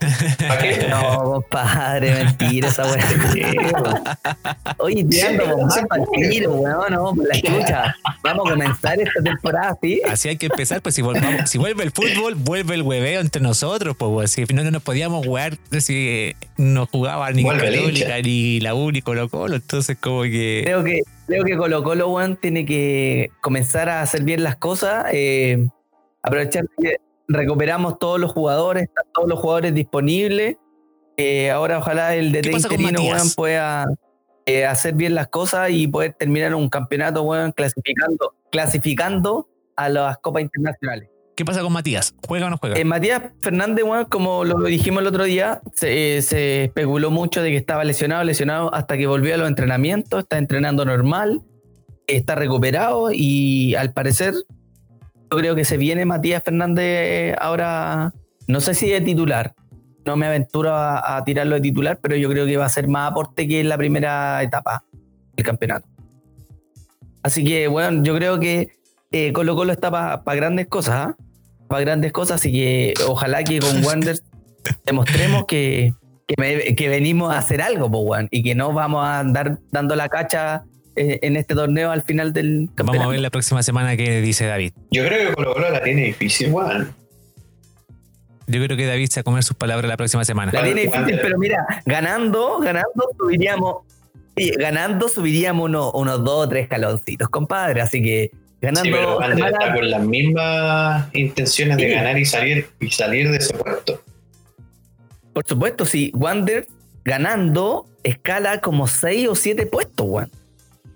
[0.49, 0.87] ¿para qué?
[0.91, 4.19] No, compadre, mentira esa weá.
[4.79, 7.95] Oye, tirando bombas al tiro, weón, no, por la escucha.
[8.25, 10.03] Vamos a comenzar esta temporada, ¿sí?
[10.11, 13.41] Así hay que empezar, pues si, volvamos- si vuelve el fútbol, vuelve el hueveo entre
[13.41, 14.27] nosotros, pues weón.
[14.29, 19.01] si no, no nos podíamos jugar, si no jugaba ni Católica, ni la U, ni
[19.01, 20.63] Colo Colo, entonces como que...
[20.65, 25.07] Creo que, creo que Colo Colo, weón, tiene que comenzar a hacer bien las cosas,
[25.13, 25.69] eh,
[26.21, 26.97] aprovechar que
[27.29, 30.57] recuperamos todos los jugadores, están todos los jugadores disponibles.
[31.17, 33.87] Eh, ahora ojalá el DT interino, weón, pueda
[34.47, 40.19] eh, hacer bien las cosas y poder terminar un campeonato, weón, clasificando, clasificando a las
[40.19, 41.09] copas internacionales.
[41.37, 42.15] ¿Qué pasa con Matías?
[42.29, 42.79] ¿Juega o no juega?
[42.79, 47.43] Eh, Matías Fernández, weón, como lo dijimos el otro día, se, eh, se especuló mucho
[47.43, 51.43] de que estaba lesionado, lesionado hasta que volvió a los entrenamientos, está entrenando normal,
[52.07, 54.35] está recuperado y al parecer
[55.35, 58.13] yo creo que se viene Matías Fernández ahora,
[58.47, 59.53] no sé si de titular,
[60.07, 62.87] no me aventuro a, a tirarlo de titular, pero yo creo que va a ser
[62.87, 64.85] más aporte que en la primera etapa
[65.35, 65.89] del campeonato.
[67.25, 68.69] Así que, bueno, yo creo que
[69.11, 71.17] eh, Colo Colo está para grandes cosas, ¿ah?
[71.67, 74.19] para grandes cosas, así que ojalá que con Wander
[74.87, 75.95] demostremos que,
[76.29, 79.97] que, me- que venimos a hacer algo, po, y que no vamos a andar dando
[79.97, 80.65] la cacha
[80.97, 82.93] eh, en este torneo al final del campeonato.
[82.93, 84.73] Vamos a ver la próxima semana qué dice David.
[84.91, 86.95] Yo creo que Colo Colo la tiene difícil, weón.
[88.47, 90.53] Yo creo que David se va a comer sus palabras la próxima semana.
[90.53, 93.77] La tiene difícil, pero mira, ganando, ganando subiríamos,
[94.37, 99.17] sí, ganando subiríamos uno- unos dos o tres caloncitos, compadre, así que ganando Sí, pero
[99.17, 101.95] Wander semana- está con las mismas intenciones de Sí.
[101.95, 104.01] ganar y salir, y salir de ese puesto.
[105.33, 106.67] por supuesto, si Wander
[107.05, 110.31] ganando escala como seis o siete puestos, weón.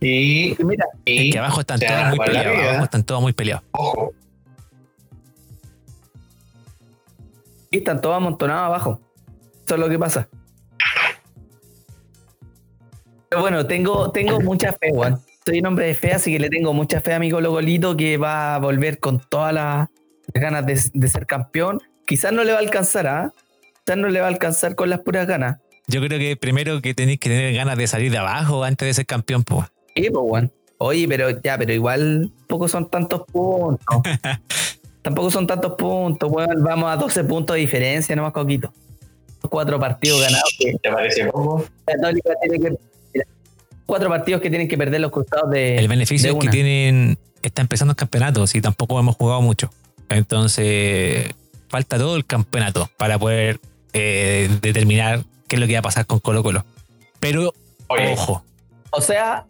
[0.00, 2.58] Y, Mira, y Es que abajo están todos muy peleados.
[2.58, 3.64] Abajo están todos muy peleados.
[3.72, 4.12] Ojo,
[7.66, 9.00] aquí están todos amontonados abajo.
[9.64, 10.28] Eso es lo que pasa.
[13.28, 15.20] Pero bueno, tengo, tengo mucha fe, weón.
[15.44, 17.96] Soy un hombre de fe, así que le tengo mucha fe a mi Colo Colito
[17.96, 19.88] que va a volver con todas las
[20.32, 21.80] ganas de, de ser campeón.
[22.06, 23.32] Quizás no le va a alcanzar, ¿ah?
[23.84, 25.58] Quizás no le va a alcanzar con las puras ganas.
[25.86, 28.94] Yo creo que primero que tenéis que tener ganas de salir de abajo antes de
[28.94, 29.66] ser campeón, pues.
[30.02, 30.52] Sí, pues, weón.
[30.78, 34.02] Oye, pero ya, pero igual tampoco son tantos puntos.
[35.02, 36.62] tampoco son tantos puntos, weón.
[36.62, 38.72] Vamos a 12 puntos de diferencia, nomás coquito.
[39.40, 40.56] Cuatro partidos ganados.
[40.58, 41.64] que ¿te parece poco?
[41.84, 42.76] Católica tiene que.
[43.14, 43.26] mira,
[43.86, 45.78] cuatro partidos que tienen que perder los cruzados de.
[45.78, 46.50] El beneficio de es que una.
[46.50, 47.18] tienen.
[47.42, 49.70] Está empezando el campeonato, y tampoco hemos jugado mucho.
[50.08, 51.32] Entonces,
[51.68, 53.60] falta todo el campeonato para poder
[53.92, 56.64] eh, determinar qué es lo que va a pasar con Colo Colo.
[57.20, 57.54] Pero,
[57.88, 58.44] Oye, ojo,
[58.90, 59.46] O sea,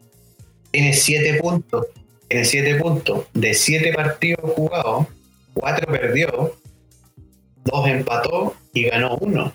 [0.71, 1.87] tiene siete puntos.
[2.29, 3.27] Tiene siete puntos.
[3.33, 5.07] De siete partidos jugados,
[5.55, 6.55] cuatro perdió,
[7.65, 9.53] dos empató y ganó uno.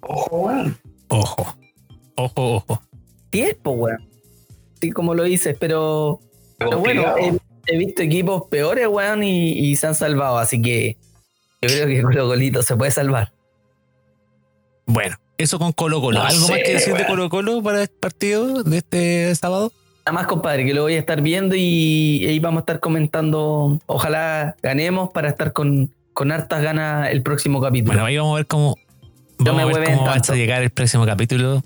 [0.00, 0.78] Ojo, weón.
[1.08, 1.56] ojo,
[2.16, 2.82] ojo, ojo.
[3.30, 4.08] tiempo, weón.
[4.80, 6.20] Sí, como lo dices, pero,
[6.56, 10.96] pero bueno, he, he visto equipos peores, weón, y, y se han salvado, así que
[11.60, 13.32] yo creo que Colo Colito se puede salvar.
[14.86, 16.20] Bueno, eso con Colo Colo.
[16.20, 17.06] No ¿Algo más que decir de.
[17.06, 19.72] Colo Colo para el partido de este sábado?
[20.08, 23.78] Nada más, compadre, que lo voy a estar viendo y ahí vamos a estar comentando.
[23.84, 27.92] Ojalá ganemos para estar con, con hartas ganas el próximo capítulo.
[27.92, 28.74] Bueno, ahí vamos a ver cómo,
[29.36, 31.62] vamos a ver cómo va a llegar el próximo capítulo.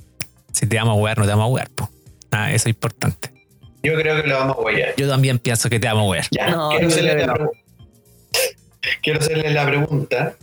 [0.50, 1.70] Si te vamos a jugar, no te vamos a jugar.
[1.70, 1.88] po.
[2.32, 3.30] Ah, eso es importante.
[3.84, 4.94] Yo creo que lo vamos a guayar.
[4.96, 6.24] Yo también pienso que te vamos a jugar.
[6.32, 7.48] Ya, No, hacerle la
[9.04, 10.34] quiero hacerle la pregunta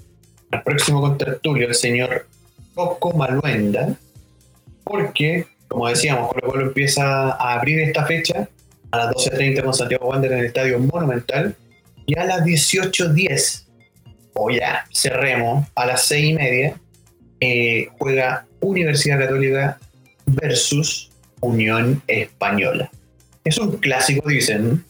[0.51, 2.27] al próximo contertulio, el señor
[2.75, 3.89] Coco Maluenda,
[4.85, 8.49] porque, como decíamos, Colo Colo empieza a abrir esta fecha
[8.91, 11.55] a las 12.30 con Santiago Wander en el Estadio Monumental
[12.05, 13.65] y a las 18.10,
[14.33, 16.75] o ya, cerremos, a las 6 y media,
[17.39, 19.77] eh, juega Universidad Católica
[20.25, 22.89] versus Unión Española.
[23.43, 24.83] Es un clásico, dicen.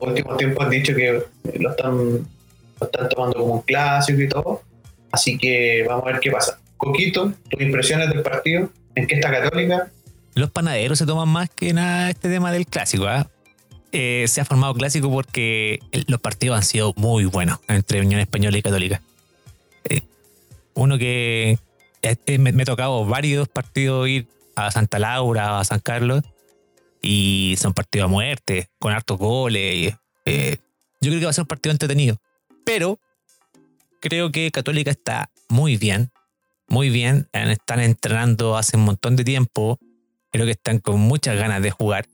[0.00, 1.24] Los últimos tiempos han dicho que
[1.58, 4.62] lo están, lo están tomando como un clásico y todo.
[5.10, 6.60] Así que vamos a ver qué pasa.
[6.76, 9.90] Coquito, tus impresiones del partido, en qué está Católica.
[10.34, 13.06] Los panaderos se toman más que nada este tema del clásico.
[13.06, 13.28] ¿ah?
[13.92, 18.56] Eh, se ha formado clásico porque los partidos han sido muy buenos entre Unión Española
[18.56, 19.02] y Católica.
[19.84, 20.02] Eh,
[20.74, 21.58] uno que
[22.02, 26.22] este, me, me tocado varios partidos ir a Santa Laura, a San Carlos,
[27.02, 29.94] y son partidos a muerte, con hartos goles.
[30.24, 30.56] eh,
[31.00, 32.20] yo creo que va a ser un partido entretenido.
[32.64, 32.98] Pero
[34.00, 36.10] creo que Católica está muy bien,
[36.68, 37.28] muy bien.
[37.32, 39.78] eh, Están entrenando hace un montón de tiempo.
[40.30, 42.06] Creo que están con muchas ganas de jugar.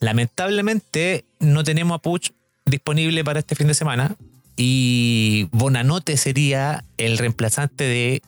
[0.00, 2.30] Lamentablemente no tenemos a Puch
[2.64, 4.16] disponible para este fin de semana.
[4.56, 8.22] Y Bonanote sería el reemplazante de,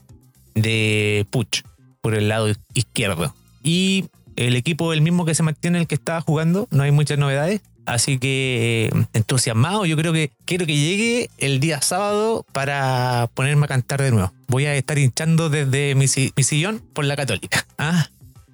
[0.55, 1.63] de Puch
[2.01, 3.35] por el lado izquierdo.
[3.63, 4.07] Y
[4.37, 6.69] el equipo el mismo que se mantiene el que estaba jugando.
[6.71, 7.61] No hay muchas novedades.
[7.87, 13.65] Así que eh, entusiasmado, yo creo que quiero que llegue el día sábado para ponerme
[13.65, 14.33] a cantar de nuevo.
[14.47, 16.07] Voy a estar hinchando desde mi,
[16.37, 17.67] mi sillón por la católica.
[17.79, 18.09] Ah,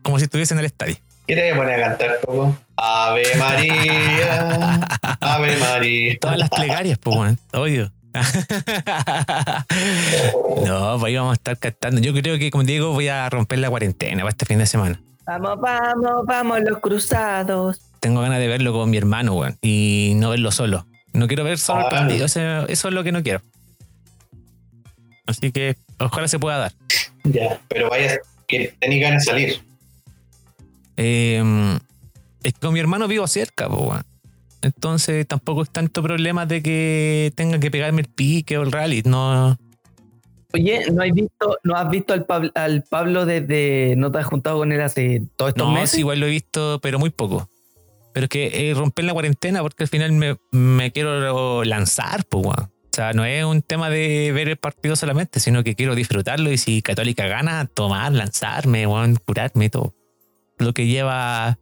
[0.06, 0.96] como si estuviese en el estadio.
[1.26, 2.56] ¿Quieres poner a cantar poco?
[2.76, 4.80] Ave María,
[5.20, 6.16] Ave María.
[6.20, 7.38] Todas las plegarias, pues, weón.
[7.52, 7.90] Obvio.
[10.64, 12.00] no, pues ahí vamos a estar cantando.
[12.00, 15.00] Yo creo que, como digo, voy a romper la cuarentena para este fin de semana.
[15.26, 17.80] Vamos, vamos, vamos, los cruzados.
[18.00, 19.58] Tengo ganas de verlo con mi hermano, weón.
[19.62, 20.86] Y no verlo solo.
[21.12, 21.90] No quiero ver solo el Ah.
[21.90, 22.26] partido.
[22.26, 23.42] Eso, eso es lo que no quiero.
[25.26, 26.72] Así que ojalá se pueda dar.
[27.24, 29.62] Ya, pero vaya, que tenéis ganas de salir.
[30.96, 31.78] Eh,
[32.42, 34.02] es que con mi hermano vivo cerca, po, weón.
[34.62, 39.02] Entonces tampoco es tanto problema de que tenga que pegarme el pique o el rally.
[39.04, 39.56] No,
[40.52, 43.94] Oye, ¿no has visto, no has visto al, Pablo, al Pablo desde.
[43.96, 45.90] ¿No te has juntado con él hace todos estos no meses?
[45.90, 47.50] sí, igual lo he visto, pero muy poco.
[48.14, 52.46] Pero es que eh, romper la cuarentena porque al final me, me quiero lanzar, pues,
[52.46, 52.62] weón.
[52.62, 56.50] O sea, no es un tema de ver el partido solamente, sino que quiero disfrutarlo
[56.50, 59.95] y si Católica gana, tomar, lanzarme, weón, curarme y todo.
[60.58, 61.58] Lo que lleva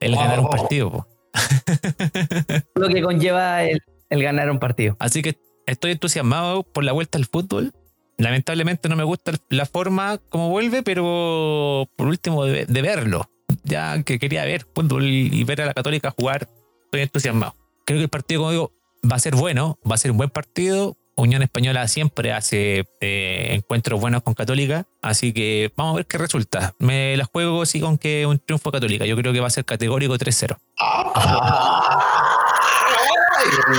[0.00, 1.06] el ganar un partido, po.
[2.74, 3.80] Lo que conlleva el,
[4.10, 4.96] el ganar un partido.
[4.98, 7.72] Así que estoy entusiasmado por la vuelta al fútbol.
[8.18, 13.30] Lamentablemente no me gusta la forma como vuelve, pero por último de, de verlo.
[13.64, 16.48] Ya que quería ver fútbol y ver a la Católica jugar,
[16.84, 17.54] estoy entusiasmado.
[17.84, 18.72] Creo que el partido, como digo,
[19.10, 20.96] va a ser bueno, va a ser un buen partido.
[21.16, 26.18] Unión Española siempre hace eh, encuentros buenos con Católica, así que vamos a ver qué
[26.18, 26.74] resulta.
[26.78, 29.06] Me la juego sí con que un triunfo Católica.
[29.06, 30.58] Yo creo que va a ser categórico 3-0.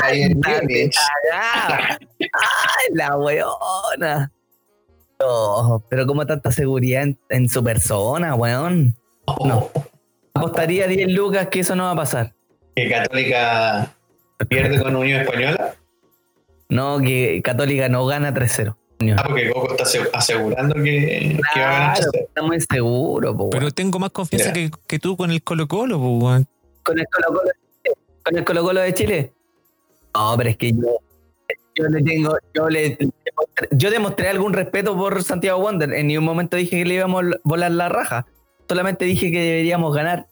[0.03, 0.95] Ay, el Múnich.
[1.31, 1.97] ¡Ay,
[2.93, 4.31] la weona!
[5.89, 8.95] Pero como tanta seguridad en, en su persona, weón.
[9.43, 9.69] No.
[10.33, 12.33] Apostaría 10 lucas que eso no va a pasar.
[12.75, 13.95] Que Católica
[14.47, 15.75] pierde con Unión Española.
[16.69, 18.75] No, que Católica no gana 3-0.
[19.15, 22.21] Ah, porque Coco está ase- asegurando que, que va a ganar Claro, 3-0.
[22.27, 26.19] estamos inseguros, po, Pero tengo más confianza que, que tú con el Colo Colo, po,
[26.83, 27.51] con el Colo Colo
[28.23, 29.31] con el Colo Colo de Chile.
[30.13, 30.97] No, pero es que yo,
[31.75, 32.97] yo le tengo, yo le
[33.71, 35.93] yo demostré algún respeto por Santiago Wander.
[35.93, 38.25] En ningún momento dije que le íbamos a volar la raja.
[38.67, 40.25] Solamente dije que deberíamos ganar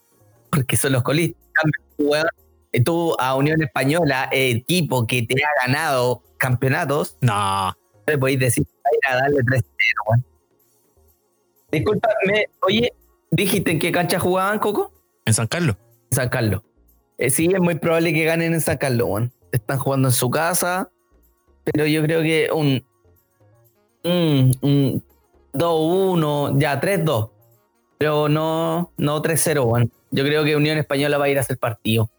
[0.50, 1.40] porque son los colistas.
[2.76, 7.74] En Tú a Unión Española, equipo que te ha ganado campeonatos, No.
[8.06, 8.66] le podéis decir
[9.10, 9.64] a a darle 3-0,
[10.08, 10.26] weón.
[11.72, 12.92] Discúlpame, oye,
[13.32, 14.92] ¿dijiste en qué cancha jugaban, Coco?
[15.24, 15.78] En San Carlos.
[16.12, 16.64] San Carlos.
[17.18, 19.34] Eh, sí, es muy probable que ganen en San Carlos, weón.
[19.54, 20.92] Están jugando en su casa,
[21.64, 22.86] pero yo creo que un,
[24.04, 25.04] un, un
[25.54, 27.32] 2-1, ya 3-2.
[27.98, 29.92] Pero no, no 3-0, weón.
[30.12, 32.12] Yo creo que Unión Española va a ir a hacer partido.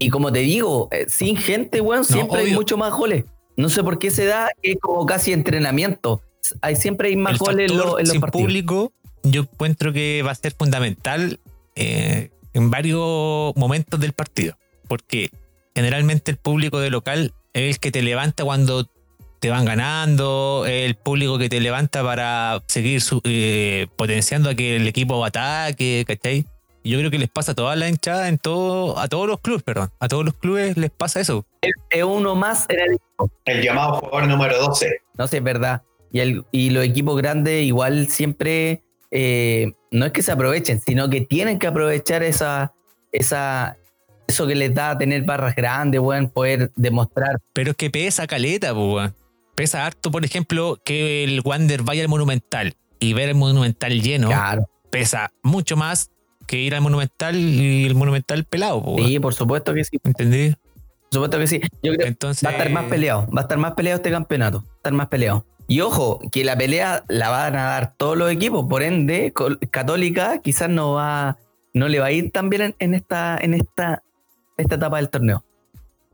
[0.00, 3.24] Y como te digo, eh, sin gente, weón, siempre hay mucho más goles.
[3.56, 6.22] No sé por qué se da, es como casi entrenamiento.
[6.62, 8.46] Hay, siempre hay más el goles en, lo- en los sin partidos.
[8.46, 8.92] público,
[9.22, 11.38] yo encuentro que va a ser fundamental
[11.76, 14.56] eh, en varios momentos del partido.
[14.88, 15.28] Porque
[15.74, 18.88] generalmente el público de local es el que te levanta cuando
[19.38, 24.54] te van ganando, es el público que te levanta para seguir su- eh, potenciando a
[24.54, 26.46] que el equipo ataque, ¿cachai?
[26.82, 29.40] Y Yo creo que les pasa a toda la hinchada, en todo, a todos los
[29.40, 29.90] clubes, perdón.
[30.00, 31.44] A todos los clubes les pasa eso.
[31.90, 32.98] Es uno más en el
[33.44, 34.88] El llamado jugador número 12.
[35.18, 35.82] No sé, es verdad.
[36.12, 41.10] Y, el- y los equipos grandes igual siempre eh, no es que se aprovechen, sino
[41.10, 42.72] que tienen que aprovechar esa,
[43.12, 43.76] esa,
[44.26, 47.36] eso que les da tener barras grandes, weón, poder demostrar.
[47.52, 49.14] Pero es que pesa caleta, weón.
[49.54, 54.28] Pesa harto, por ejemplo, que el Wander vaya al Monumental y ver el Monumental lleno.
[54.28, 54.66] Claro.
[54.90, 56.09] Pesa mucho más
[56.50, 59.06] que ir al Monumental y el Monumental pelado, weón.
[59.06, 60.00] Sí, por supuesto que sí.
[60.02, 60.50] ¿Entendí?
[60.50, 61.60] Por supuesto que sí.
[61.80, 62.44] Yo creo Entonces.
[62.44, 63.28] va a estar más peleado.
[63.28, 64.58] Va a estar más peleado este campeonato.
[64.58, 65.46] Va a estar más peleado.
[65.68, 68.66] Y ojo, que la pelea la van a dar todos los equipos.
[68.68, 69.32] Por ende,
[69.70, 71.38] Católica quizás no va,
[71.72, 74.02] no le va a ir tan bien en, en esta, en esta,
[74.56, 75.44] esta etapa del torneo.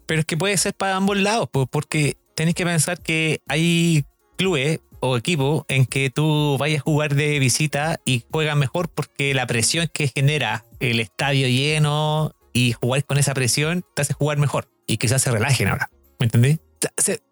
[0.05, 4.05] Pero es que puede ser para ambos lados, pues, porque tenéis que pensar que hay
[4.37, 9.35] clubes o equipos en que tú vayas a jugar de visita y juegas mejor porque
[9.35, 14.39] la presión que genera el estadio lleno y jugar con esa presión te hace jugar
[14.39, 15.91] mejor y quizás se relajen ahora.
[16.19, 16.59] ¿Me entendí?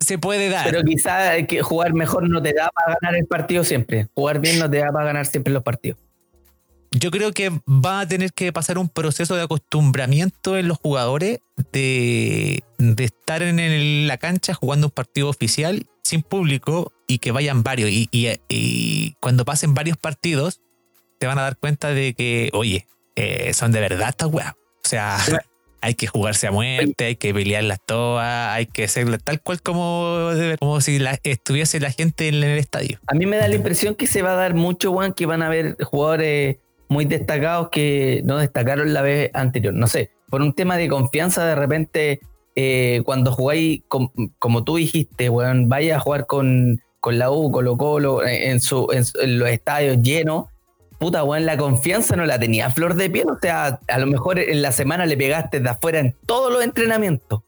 [0.01, 0.65] Se, puede dar.
[0.65, 4.09] Pero quizás jugar mejor no te da para ganar el partido siempre.
[4.15, 5.99] Jugar bien no te da para ganar siempre los partidos.
[6.97, 11.41] Yo creo que va a tener que pasar un proceso de acostumbramiento en los jugadores
[11.73, 17.33] de, de estar en el- la cancha jugando un partido oficial sin público y que
[17.33, 17.91] vayan varios.
[17.91, 20.61] Y, y- y cuando pasen varios partidos,
[21.19, 22.87] te van a dar cuenta de que, oye,
[23.17, 24.53] eh, son de verdad estas weas.
[24.53, 25.17] O sea,
[25.81, 30.31] hay que jugarse a muerte, hay que pelearlas todas, hay que hacerlas tal cual como,
[30.61, 33.01] como si la- estuviese la gente en el estadio.
[33.09, 35.43] A mí me da la impresión que se va a dar mucho, Juan, que van
[35.43, 36.57] a haber jugadores
[36.95, 39.75] muy destacados que no destacaron la vez anterior.
[39.75, 42.21] No sé, por un tema de confianza, de repente,
[42.55, 47.51] eh, cuando jugáis, com- como tú dijiste, weón, vaya a jugar con, con la U,
[47.51, 50.47] Colo Colo, en, en su, en, los estadios llenos.
[51.01, 53.29] Puta, weón, la confianza no la tenía flor de piel.
[53.29, 56.63] O sea, a lo mejor en la semana le pegaste de afuera en todos los
[56.63, 57.43] entrenamientos.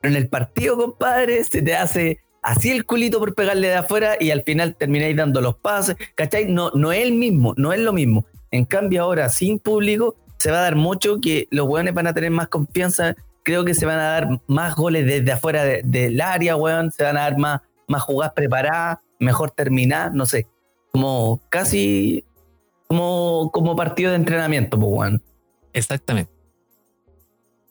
[0.00, 4.16] Pero en el partido, compadre, se te hace así el culito por pegarle de afuera
[4.18, 5.94] y al final termináis dando los pases.
[6.16, 6.46] ¿Cachai?
[6.46, 8.26] No, no es el mismo, no es lo mismo.
[8.50, 12.14] En cambio, ahora sin público se va a dar mucho que los weones van a
[12.14, 13.14] tener más confianza.
[13.42, 16.90] Creo que se van a dar más goles desde afuera de- del área, weón.
[16.92, 20.46] Se van a dar más, más jugadas preparadas, mejor terminar, no sé.
[20.92, 22.24] Como casi
[22.88, 25.22] como, como partido de entrenamiento, pues, weón.
[25.72, 26.32] Exactamente.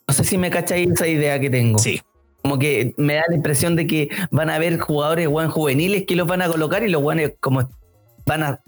[0.08, 1.78] No sé si me cacháis esa idea que tengo.
[1.78, 2.02] Sí.
[2.42, 6.16] Como que me da la impresión de que van a haber jugadores weón, juveniles que
[6.16, 7.68] los van a colocar y los weones como
[8.26, 8.62] van a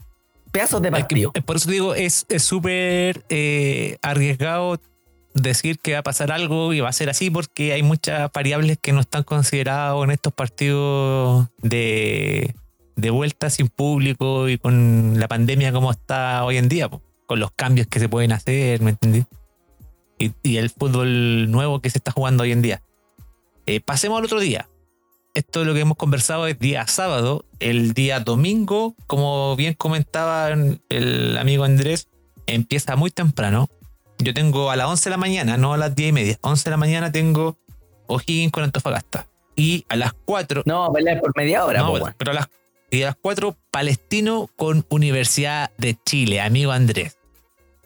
[0.52, 1.32] pedazos de Es que, partido.
[1.34, 4.80] eh, por eso digo, es es súper eh, arriesgado
[5.34, 8.78] decir que va a pasar algo y va a ser así porque hay muchas variables
[8.82, 12.54] que no están consideradas en estos partidos de,
[12.96, 16.90] de vuelta sin público y con la pandemia como está hoy en día,
[17.26, 19.26] con los cambios que se pueden hacer, ¿me entendí?
[20.44, 22.84] Y, el fútbol nuevo que se está jugando hoy en día.
[23.66, 24.68] Eh, pasemos al otro día
[25.34, 27.46] esto es lo que hemos conversado es día sábado.
[27.60, 32.08] El día domingo, como bien comentaba el amigo Andrés,
[32.48, 33.70] empieza muy temprano.
[34.20, 36.38] Yo tengo a las 11 de la mañana, no a las 10 y media.
[36.42, 37.58] 11 de la mañana tengo
[38.08, 39.28] O'Higgins con Antofagasta.
[39.56, 40.64] Y a las 4.
[40.66, 41.80] No, pelear por media hora.
[41.80, 42.50] No, po, pero a las,
[42.90, 47.18] y a las 4, Palestino con Universidad de Chile, amigo Andrés.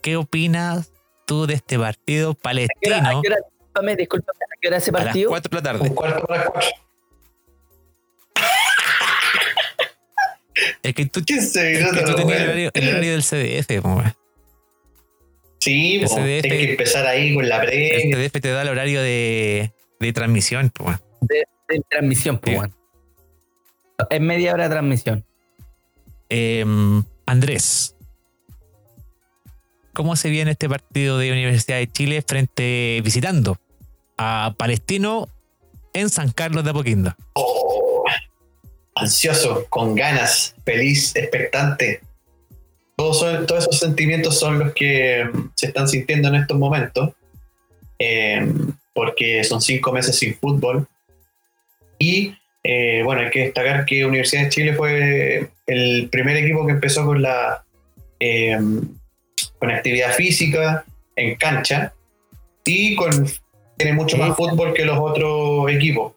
[0.01, 0.91] ¿Qué opinas
[1.25, 2.95] tú de este partido palestino?
[2.95, 4.39] ¿A qué a qué hora, discúlpame, discúlpame,
[4.77, 5.29] ese partido?
[5.29, 5.89] A las 4 de la tarde.
[5.89, 6.84] Un cuarto para 4.
[10.83, 12.05] Es que tú, 15 es que minutos.
[12.11, 14.13] tú tenías el horario, el horario del CDF, po, weón.
[15.59, 16.21] Sí, el po, CDF.
[16.21, 18.17] hay que empezar ahí con la El previa.
[18.29, 21.01] CDF te da el horario de, de transmisión, po, weón.
[21.21, 22.55] de, de transmisión, po, Sí.
[22.57, 22.75] weón.
[24.09, 25.25] Es media hora de transmisión.
[26.29, 27.95] Em, Andrés,
[29.93, 33.57] ¿cómo se viene este partido de Universidad de Chile frente visitando
[34.17, 35.29] a Palestino
[35.93, 37.15] en San Carlos de Apoquindo.
[37.33, 38.03] Oh,
[38.95, 42.01] ansioso, con ganas, feliz, expectante.
[42.95, 47.11] Todos, son- todos esos sentimientos son los que mm, se están sintiendo en estos momentos,
[47.99, 48.47] eh,
[48.93, 50.87] porque son cinco meses sin fútbol.
[51.99, 52.33] Y
[52.63, 57.05] eh, bueno, hay que destacar que Universidad de Chile fue el primer equipo que empezó
[57.05, 57.63] con la
[58.19, 58.57] eh,
[59.59, 60.85] con actividad física
[61.15, 61.93] en cancha
[62.63, 63.27] y con
[63.77, 66.13] tiene mucho más fútbol que los otros equipos.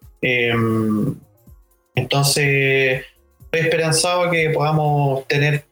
[1.98, 3.04] Entonces,
[3.40, 5.64] estoy esperanzado que podamos tener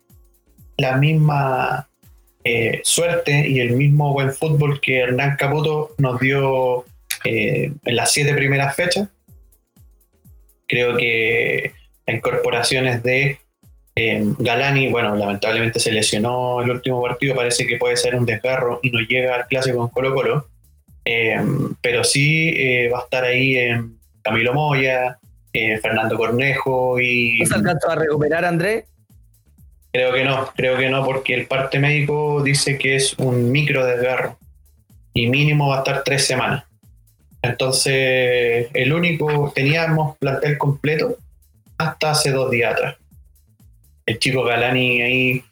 [0.77, 1.89] la misma
[2.43, 6.85] eh, suerte y el mismo buen fútbol que Hernán Caputo nos dio
[7.25, 9.09] eh, en las siete primeras fechas.
[10.67, 11.73] Creo que
[12.07, 13.39] las incorporaciones de
[13.95, 18.81] eh, Galani, bueno, lamentablemente se lesionó el último partido, parece que puede ser un desgarro
[18.83, 20.49] y no llega al clásico con Colo Colo.
[21.81, 22.53] Pero sí
[22.93, 25.21] va a estar ahí en Camilo Moya,
[25.59, 28.85] eh, Fernando Cornejo y ¿No se alcanzó a recuperar, Andrés?
[29.91, 33.87] creo que no, creo que no porque el parte médico dice que es un micro
[33.87, 34.39] desgarro
[35.15, 36.65] y mínimo va a estar tres semanas.
[37.41, 41.17] Entonces, el único, teníamos plantel completo
[41.79, 42.97] hasta hace dos días atrás.
[44.05, 45.45] El chico Galani ahí,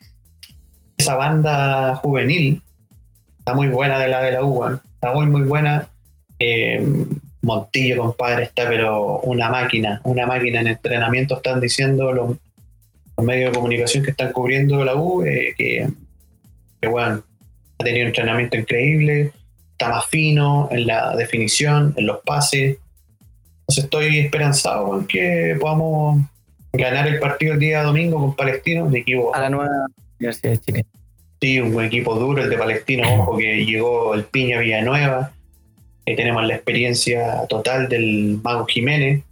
[0.98, 2.60] esa banda juvenil,
[3.38, 5.88] está muy buena de la de la UBA, está muy, muy buena.
[6.38, 6.86] Eh,
[7.44, 12.36] Montillo, compadre, está pero una máquina, una máquina en entrenamiento, están diciendo los,
[13.16, 15.88] los medios de comunicación que están cubriendo la U, eh, que,
[16.80, 17.22] que bueno,
[17.78, 19.32] ha tenido un entrenamiento increíble,
[19.72, 22.78] está más fino en la definición, en los pases.
[23.60, 26.20] Entonces estoy esperanzado en que podamos
[26.72, 29.86] ganar el partido el día domingo con Palestino, un equipo A la nueva
[30.18, 30.86] Universidad de Chile.
[31.40, 35.32] Sí, un buen equipo duro, el de Palestino, ojo, que llegó el Piña Villanueva.
[36.06, 39.22] Que tenemos la experiencia total del Mago Jiménez.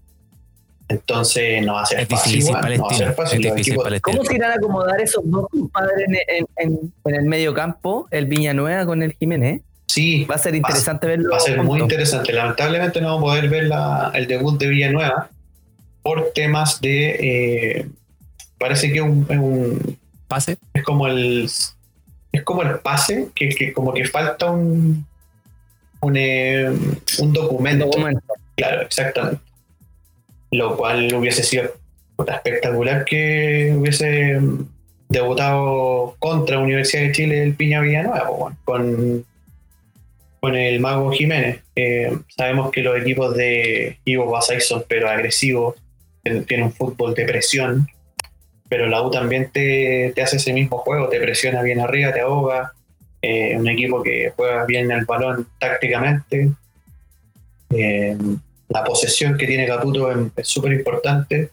[0.89, 2.33] Entonces no va a ser Es fácil.
[2.33, 3.07] difícil, igual, no va a Palestino.
[3.09, 3.39] ser fácil.
[3.41, 4.16] Es Los difícil, equipos- Palestino.
[4.18, 8.09] ¿Cómo se irán a acomodar esos dos compadres en, en- en- en el medio campo?
[8.11, 9.62] El Villanueva con el Jiménez.
[9.87, 11.31] Sí, Va a ser interesante verlo.
[11.31, 12.33] va a ser muy interesante.
[12.33, 15.31] Lamentablemente no vamos a poder ver la- el debut de Villanueva
[16.03, 17.11] por temas de.
[17.81, 17.87] eh,
[18.59, 19.99] parece que es un- un,
[20.29, 20.57] Pase.
[20.75, 21.49] es como el
[22.33, 25.05] es como el pase que, que como que falta un
[26.03, 26.71] un, eh,
[27.19, 28.21] un documento Documento.
[28.57, 29.43] claro exactamente
[30.51, 31.73] lo cual hubiese sido
[32.19, 34.39] espectacular que hubiese
[35.09, 39.25] debutado contra Universidad de Chile el Piña Villanueva bueno, con
[40.41, 45.77] con el Mago Jiménez Eh, sabemos que los equipos de Ivo Basay son pero agresivos
[46.23, 47.87] tienen tienen un fútbol de presión
[48.73, 52.21] pero la U también te, te hace ese mismo juego, te presiona bien arriba, te
[52.21, 52.73] ahoga.
[53.23, 56.53] Eh, un equipo que juega bien el balón tácticamente.
[57.70, 58.18] Eh,
[58.68, 61.51] la posesión que tiene Caputo es súper importante.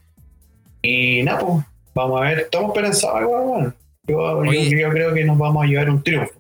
[0.82, 3.74] Y nada, pues, vamos a ver, estamos igual, bueno.
[4.08, 6.34] Yo, yo creo que nos vamos a llevar un triunfo.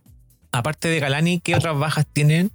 [0.51, 2.49] Aparte de Galani, ¿qué otras bajas tienen?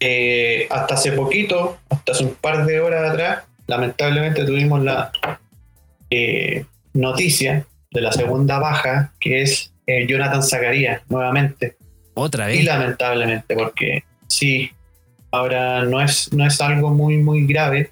[0.00, 5.12] Eh, hasta hace poquito, hasta hace un par de horas atrás, lamentablemente tuvimos la
[6.10, 11.76] eh, noticia de la segunda baja, que es eh, Jonathan Zacarías, nuevamente.
[12.14, 12.66] Otra Y vez.
[12.66, 14.70] lamentablemente, porque sí,
[15.30, 17.90] ahora no es, no es algo muy, muy grave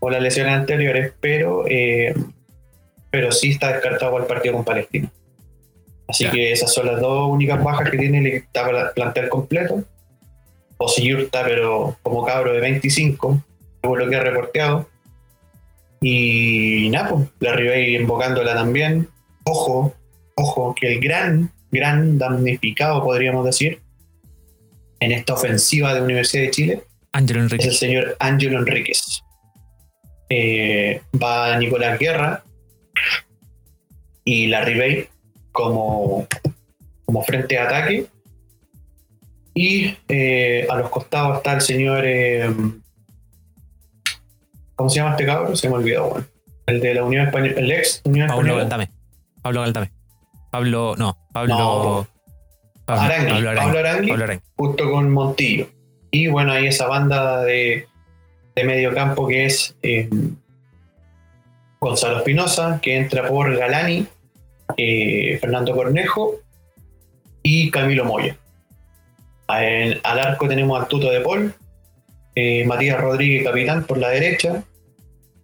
[0.00, 2.14] por las lesiones anteriores, pero, eh,
[3.10, 5.10] pero sí está descartado para el partido con Palestina.
[6.08, 8.44] Así que esas son las dos únicas bajas que tiene el
[8.94, 9.84] plantel completo.
[10.76, 13.42] Osiyur está, pero como cabro de 25,
[13.80, 14.88] por lo que ha reporteado.
[16.00, 19.08] Y nada, pues, la Ribey invocándola también.
[19.44, 19.94] Ojo,
[20.36, 23.80] ojo, que el gran, gran damnificado, podríamos decir,
[25.00, 29.22] en esta ofensiva de Universidad de Chile Ángelo es el señor Ángelo Enríquez.
[30.30, 32.42] Eh, va Nicolás Guerra
[34.24, 35.08] y la Ribey
[35.52, 36.26] como,
[37.04, 38.06] como frente de ataque.
[39.54, 42.02] Y eh, a los costados está el señor.
[42.06, 42.50] eh,
[44.74, 45.54] ¿Cómo se llama este cabrón?
[45.54, 46.26] Se me olvidó, bueno.
[46.64, 48.62] El de la Unión Española, el ex Unión Pablo Española.
[48.62, 48.90] Galdame.
[49.42, 49.92] Pablo Galdame.
[50.52, 51.54] Pablo, no, Pablo.
[51.58, 52.06] No.
[52.84, 53.64] Pablo, Arangui, Pablo Arangui.
[53.64, 54.08] Pablo Arangui.
[54.10, 54.44] Pablo Arangui.
[54.56, 55.66] junto con Montillo.
[56.10, 57.88] Y bueno, hay esa banda de,
[58.54, 60.08] de medio campo que es eh,
[61.80, 64.06] Gonzalo Espinosa, que entra por Galani,
[64.76, 66.34] eh, Fernando Cornejo
[67.42, 68.36] y Camilo Moya.
[69.48, 71.54] En- al arco tenemos a Tuto de Paul,
[72.34, 74.62] eh, Matías Rodríguez, capitán, por la derecha.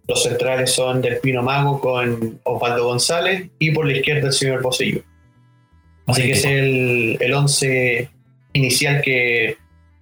[0.09, 4.61] Los centrales son Del Pino Mago con Osvaldo González y por la izquierda el señor
[4.63, 5.03] Bosello.
[6.07, 8.09] Así que es el, el once
[8.53, 9.57] inicial que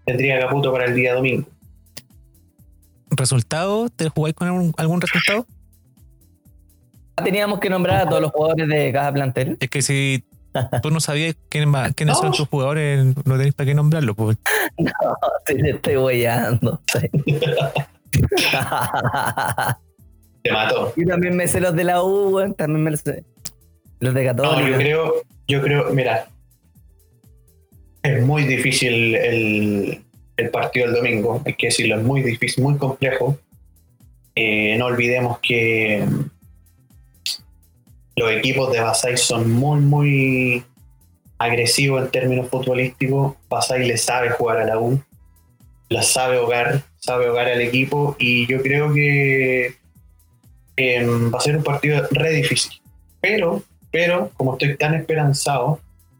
[0.05, 1.45] tendría Caputo para el día domingo.
[3.09, 3.89] ¿Resultado?
[3.89, 5.45] ¿Te jugáis con algún, algún resultado?
[7.21, 9.57] Teníamos que nombrar a todos los jugadores de cada plantel.
[9.59, 10.23] Es que si
[10.81, 14.15] tú no sabías quién va- quiénes son tus jugadores, no tenés para qué nombrarlo.
[14.15, 14.37] Pues.
[14.77, 14.91] No,
[15.45, 16.79] te te estoy huellando.
[20.43, 20.93] Te mató.
[20.95, 23.23] Yo también me sé los de la U, también me los sé.
[23.99, 24.69] Los de No, Católica.
[24.69, 25.13] yo creo,
[25.47, 26.27] yo creo, mira,
[28.03, 30.01] es muy difícil el,
[30.37, 33.37] el partido del domingo, hay que decirlo, es muy difícil, muy complejo.
[34.35, 36.05] Eh, no olvidemos que
[38.15, 40.63] los equipos de Basay son muy, muy
[41.39, 43.35] agresivos en términos futbolísticos.
[43.49, 45.01] Basay le sabe jugar a la U,
[45.89, 49.75] la sabe hogar, sabe hogar al equipo y yo creo que
[50.77, 52.79] eh, va a ser un partido re difícil.
[53.19, 55.79] Pero pero como estoy tan esperanzado,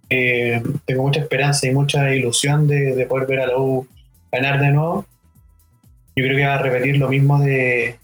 [0.10, 3.88] eh, tengo mucha esperanza y mucha ilusión de, de poder ver a la U
[4.32, 5.06] ganar de nuevo.
[6.16, 8.00] Yo creo que va a repetir lo mismo de,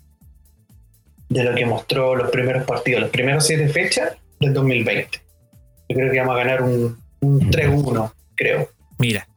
[1.30, 5.20] de lo que mostró los primeros partidos, los primeros siete fechas del 2020.
[5.90, 8.70] Yo creo que vamos a ganar un, un 3-1, creo.
[9.00, 9.28] Mira,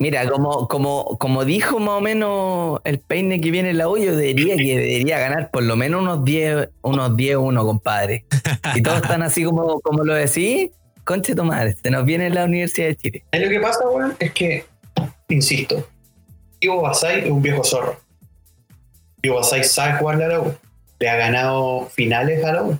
[0.00, 3.98] Mira, como, como, como dijo más o menos el peine que viene en la U,
[3.98, 8.24] yo diría que debería ganar por lo menos unos 10, unos 10-1, compadre.
[8.74, 10.70] Y todos están así como, como lo decís,
[11.04, 13.24] conche tu madre, se nos viene la Universidad de Chile.
[13.30, 14.64] Lo que pasa, weón, es que,
[15.28, 15.86] insisto,
[16.60, 18.00] Ivo Basay es un viejo zorro.
[19.20, 20.54] Ivo Basay sabe jugarle a la U.
[20.98, 22.78] Le ha ganado finales a la U.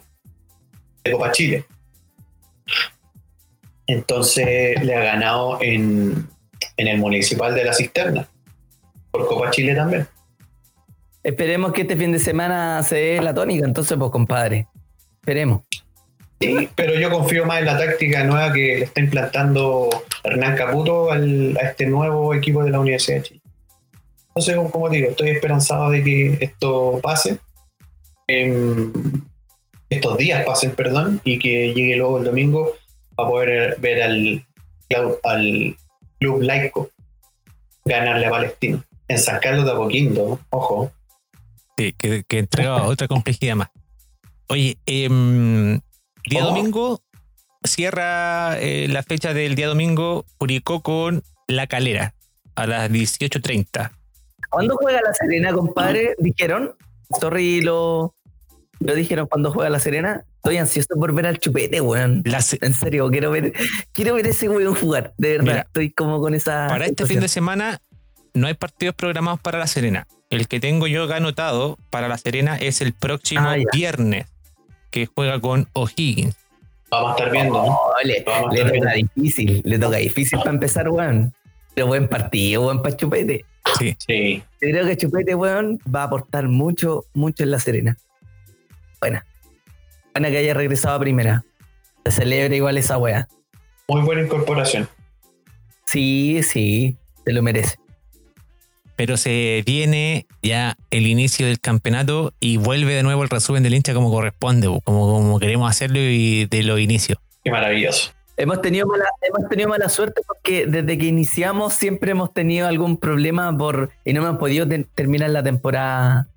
[1.05, 1.67] De Copa Chile.
[3.87, 6.27] Entonces le ha ganado en,
[6.81, 8.29] en el municipal de la cisterna.
[9.11, 10.07] Por Copa Chile también.
[11.23, 14.67] Esperemos que este fin de semana se dé la tónica, entonces, pues, compadre.
[15.21, 15.63] Esperemos.
[16.41, 19.91] Sí, pero yo confío más en la táctica nueva que le está implantando
[20.25, 23.41] Hernán Caputo al- a este nuevo equipo de la Universidad de Chile.
[24.29, 27.39] Entonces, como- digo, estoy esperanzado de que esto pase.
[29.91, 32.73] estos días pasen, perdón, y que llegue luego el domingo
[33.17, 34.47] para poder ver al,
[35.25, 35.77] al
[36.21, 36.91] club laico
[37.85, 38.85] ganarle a Palestino.
[39.09, 40.93] En San Carlos de Apoquindo, ojo.
[41.77, 43.71] sí, que, que entrega otra complejidad más.
[44.49, 45.81] Oye, em,
[46.27, 46.47] día ¿Cómo?
[46.47, 47.01] domingo
[47.65, 52.15] cierra eh, la fecha del día domingo Curicó con La Calera
[52.55, 53.91] a las 18.30.
[54.51, 56.15] ¿Cuándo juega la Serena, compadre?
[56.19, 56.75] ¿Dijeron?
[57.21, 58.15] Sorry, lo,
[58.81, 60.25] lo dijeron cuando juega la Serena.
[60.37, 62.23] Estoy ansioso por ver al chupete, weón.
[62.41, 63.53] Se- En serio, quiero ver,
[63.93, 65.13] quiero ver ese weón jugar.
[65.19, 66.67] De verdad, Mira, estoy como con esa.
[66.69, 67.81] Para este fin de semana
[68.35, 70.07] no hay partidos programados para La Serena.
[70.31, 74.27] El que tengo yo acá anotado para La Serena es el próximo Ah, viernes,
[74.91, 76.37] que juega con O'Higgins.
[76.91, 77.67] Vamos a estar viendo, ¿no?
[77.73, 79.13] Oh, le, Lo vamos a le estar toca viendo.
[79.15, 81.33] difícil, le toca difícil para empezar, weón.
[81.75, 83.45] Pero buen partido, weón, para Chupete.
[83.79, 84.43] Sí, Sí.
[84.61, 87.97] Yo creo que Chupete, weón, va a aportar mucho, mucho en la Serena.
[89.01, 89.25] Buena.
[90.15, 91.45] Buena que haya regresado a primera.
[92.05, 93.29] Se celebra igual esa weá.
[93.89, 94.89] Muy buena incorporación.
[95.87, 97.77] Sí, sí, se lo merece.
[98.97, 103.73] pero se viene ya el inicio del campeonato y vuelve de nuevo el resumen del
[103.75, 107.19] hincha como corresponde, como, como queremos hacerlo y de los inicios.
[107.43, 108.13] Qué maravilloso.
[108.37, 112.99] Hemos tenido, mala, hemos tenido mala suerte porque desde que iniciamos siempre hemos tenido algún
[112.99, 116.29] problema por y no hemos podido te- terminar la temporada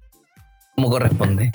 [0.76, 1.52] como corresponde.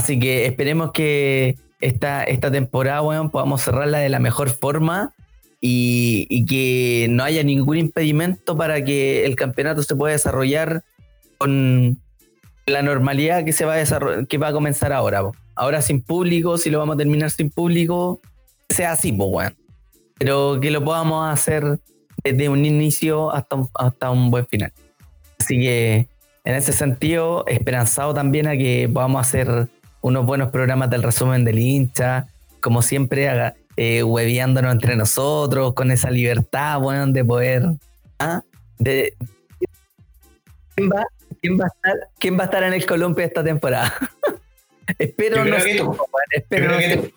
[0.00, 5.12] Así que esperemos que esta, esta temporada, weón, podamos cerrarla de la mejor forma
[5.60, 10.84] y, y que no haya ningún impedimento para que el campeonato se pueda desarrollar
[11.36, 12.00] con
[12.64, 15.20] la normalidad que se va a que va a comenzar ahora.
[15.54, 18.22] Ahora sin público, si lo vamos a terminar sin público,
[18.70, 19.52] sea así, pues.
[20.18, 21.78] Pero que lo podamos hacer
[22.24, 24.72] desde un inicio hasta un, hasta un buen final.
[25.38, 26.08] Así que,
[26.44, 29.68] en ese sentido, esperanzado también a que podamos hacer
[30.00, 32.26] unos buenos programas del resumen del hincha,
[32.60, 37.62] como siempre, haga, eh, hueveándonos entre nosotros, con esa libertad, weón, de poder.
[38.18, 38.42] ¿ah?
[38.78, 39.14] De,
[40.74, 41.06] ¿quién, va,
[41.40, 43.92] quién, va a estar, ¿Quién va a estar en el Colombia esta temporada?
[44.98, 45.96] espero no ser tú.
[46.30, 47.12] espero, no ser,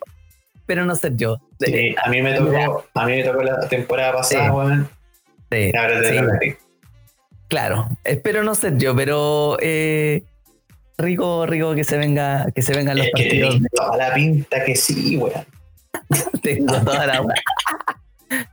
[0.55, 1.37] espero no ser yo.
[1.59, 4.51] Sí, a mí me tocó, a mí me tocó la temporada pasada, Sí.
[4.51, 4.89] weón.
[5.51, 5.71] Sí,
[7.47, 7.87] claro.
[8.03, 10.23] Espero no ser yo, pero eh,
[10.97, 13.55] rico, rico que se venga, que se vengan los Es que partidos.
[13.55, 15.45] tenés toda la pinta que sí, weón.
[16.41, 17.21] Tengo toda la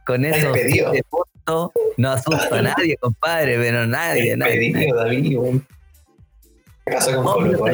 [0.07, 0.53] Con eso
[1.97, 4.37] no asusto a nadie, compadre, pero nadie, nadie.
[4.37, 4.73] nadie.
[4.73, 5.67] Pedido, David, weón.
[6.87, 7.65] ¿Qué pasa con No, Colo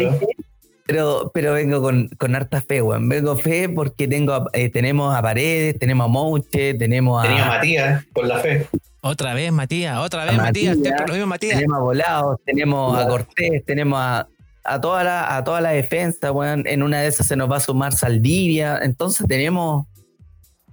[0.87, 1.33] pero.
[1.35, 3.09] Pero, vengo con, con harta fe, weón.
[3.09, 7.45] Vengo fe porque tengo, a- eh, tenemos a Paredes, tenemos a Mouche, tenemos a, Tenía
[7.45, 8.67] a Matías con la fe.
[9.01, 10.77] Otra vez, Matías, otra vez, Matías.
[10.77, 10.95] Matías.
[10.97, 11.55] siempre lo mismo, Matías.
[11.57, 13.09] tenemos a Volados, tenemos a.
[13.09, 14.29] Cortés, tenemos a,
[14.67, 16.65] a toda la, a toda la defensa, weón.
[16.67, 18.79] En una de esas se nos va a sumar Saldivia.
[18.83, 19.87] Entonces tenemos,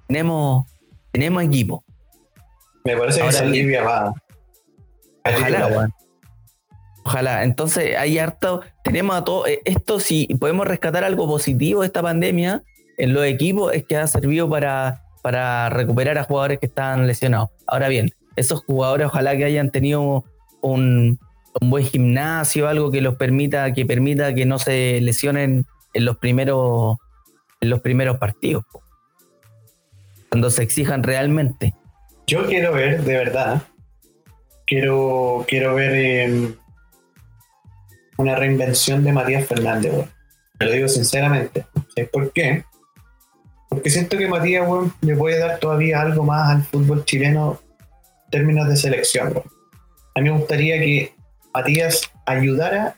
[0.08, 0.66] tenemos,
[1.12, 1.84] tenemos equipo.
[2.84, 4.14] Me parece que Saldivia va.
[5.26, 5.94] Ojalá, weón.
[7.06, 7.44] Ojalá.
[7.44, 8.62] Entonces, hay harto.
[8.84, 9.48] Tenemos a todo.
[9.48, 12.64] eh, Esto, si podemos rescatar algo positivo de esta pandemia
[12.98, 17.50] en los equipos, es que ha servido para, para recuperar a jugadores que estaban lesionados.
[17.68, 20.24] Ahora bien, esos jugadores, ojalá que hayan tenido
[20.62, 21.20] un,
[21.62, 26.18] un buen gimnasio, algo que los permita, que permita que no se lesionen en los
[26.18, 26.98] primeros,
[27.62, 28.64] en los primeros partidos.
[30.30, 31.74] Cuando se exijan realmente.
[32.26, 33.64] Yo quiero ver, de verdad,
[34.66, 36.54] quiero, quiero ver eh,
[38.18, 39.94] una reinvención de Matías Fernández.
[40.58, 41.66] Te lo digo sinceramente.
[41.96, 42.64] ¿Sabes por qué?
[43.70, 47.60] Porque siento que Matías, weón, le puede dar todavía algo más al fútbol chileno
[48.26, 49.34] en términos de selección.
[50.16, 51.14] A mí me gustaría que
[51.54, 52.96] Matías ayudara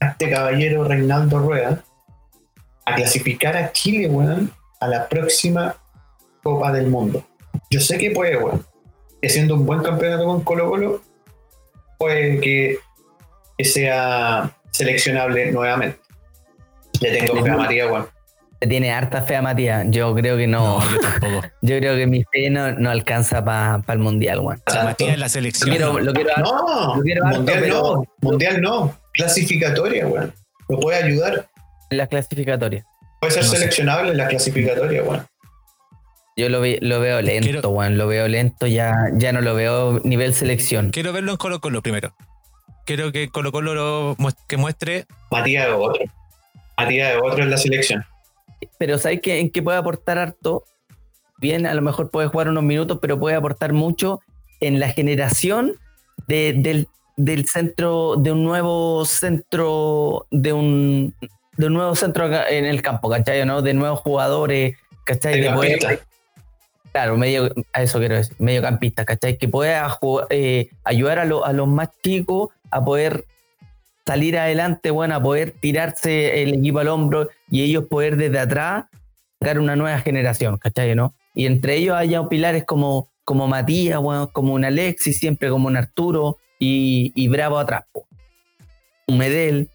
[0.00, 1.84] a este caballero Reinaldo Rueda
[2.86, 5.76] a clasificar a Chile, weón, a la próxima
[6.42, 7.24] Copa del Mundo.
[7.70, 8.64] Yo sé que puede, weón.
[9.20, 11.02] Que siendo un buen campeonato con Colo Colo,
[11.98, 12.78] puede que,
[13.58, 16.00] que sea seleccionable nuevamente.
[17.00, 18.08] Le tengo fe a Matías, weón.
[18.60, 19.86] Le Tiene harta fe a Matías.
[19.88, 20.80] Yo creo que no.
[20.80, 21.46] No, yo tampoco.
[21.62, 24.60] Yo creo que mi fe no, no alcanza para el mundial, weón.
[24.66, 24.84] O sea.
[24.84, 25.70] Matías en la Lo selección.
[25.70, 28.98] lo quiero No, Lo quiero harto, mundial pero- no, mundial no.
[29.14, 30.34] Clasificatoria, weón.
[30.68, 31.48] Lo puede ayudar.
[31.90, 32.84] en las clasificatorias.
[33.20, 33.56] Puede ser No sé.
[33.56, 35.26] seleccionable en la clasificatoria, weón.
[36.36, 37.96] Yo lo, ve- lo veo lento, Quiero- weón.
[37.98, 40.90] Lo veo lento, ya, ya no lo veo nivel selección.
[40.90, 42.14] Quiero verlo en Colo Colo primero.
[42.86, 45.06] Quiero que Colo Colo lo muest- que muestre.
[45.30, 46.04] Matías es otro.
[46.76, 48.04] Matías es otro en la selección.
[48.78, 49.38] Pero ¿sabes qué?
[49.40, 50.64] en qué puede aportar harto?
[51.38, 54.20] Bien, a lo mejor puede jugar unos minutos, pero puede aportar mucho
[54.60, 55.74] en la generación
[56.26, 61.14] de- del, del centro, de un nuevo centro, de un,
[61.56, 63.44] de un nuevo centro en el campo, ¿cachai?
[63.46, 63.62] ¿no?
[63.62, 65.40] De nuevos jugadores, ¿cachai?
[65.40, 66.06] De poder, Mediocampista.
[66.92, 69.38] Claro, medio, a eso quiero decir, mediocampista, ¿cachai?
[69.38, 69.96] Que pueda
[70.28, 73.24] eh, ayudar a, lo- a los más chicos a poder
[74.06, 78.86] salir adelante, bueno, a poder tirarse el equipo al hombro y ellos poder desde atrás
[79.40, 80.94] sacar una nueva generación, ¿cachai?
[80.94, 81.14] ¿no?
[81.34, 85.76] Y entre ellos haya pilares como, como Matías, bueno, como un Alexis, siempre como un
[85.76, 87.84] Arturo y, y Bravo atrás,
[89.06, 89.68] un Medel.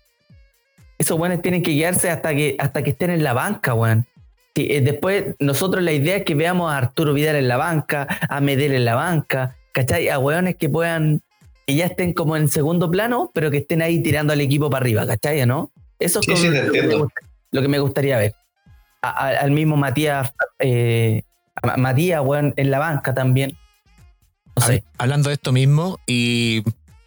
[0.98, 4.08] Esos buenos tienen que quedarse hasta que, hasta que estén en la banca, weón.
[4.56, 8.40] Eh, después, nosotros la idea es que veamos a Arturo Vidal en la banca, a
[8.40, 10.08] Medel en la banca, ¿cachai?
[10.08, 11.22] A weones que puedan,
[11.66, 14.84] que ya estén como en segundo plano, pero que estén ahí tirando al equipo para
[14.84, 15.46] arriba, ¿cachai?
[15.46, 15.72] ¿No?
[16.00, 17.00] Eso es Sí, sí, lo, que me entiendo.
[17.00, 17.22] gusta-
[17.52, 18.36] lo que me gustaría ver.
[19.02, 21.24] A- a- al mismo Matías, eh,
[21.62, 23.58] a Matías, weón, en la banca también.
[24.56, 24.84] No sé.
[24.84, 26.64] Hab- Hablando de esto mismo, y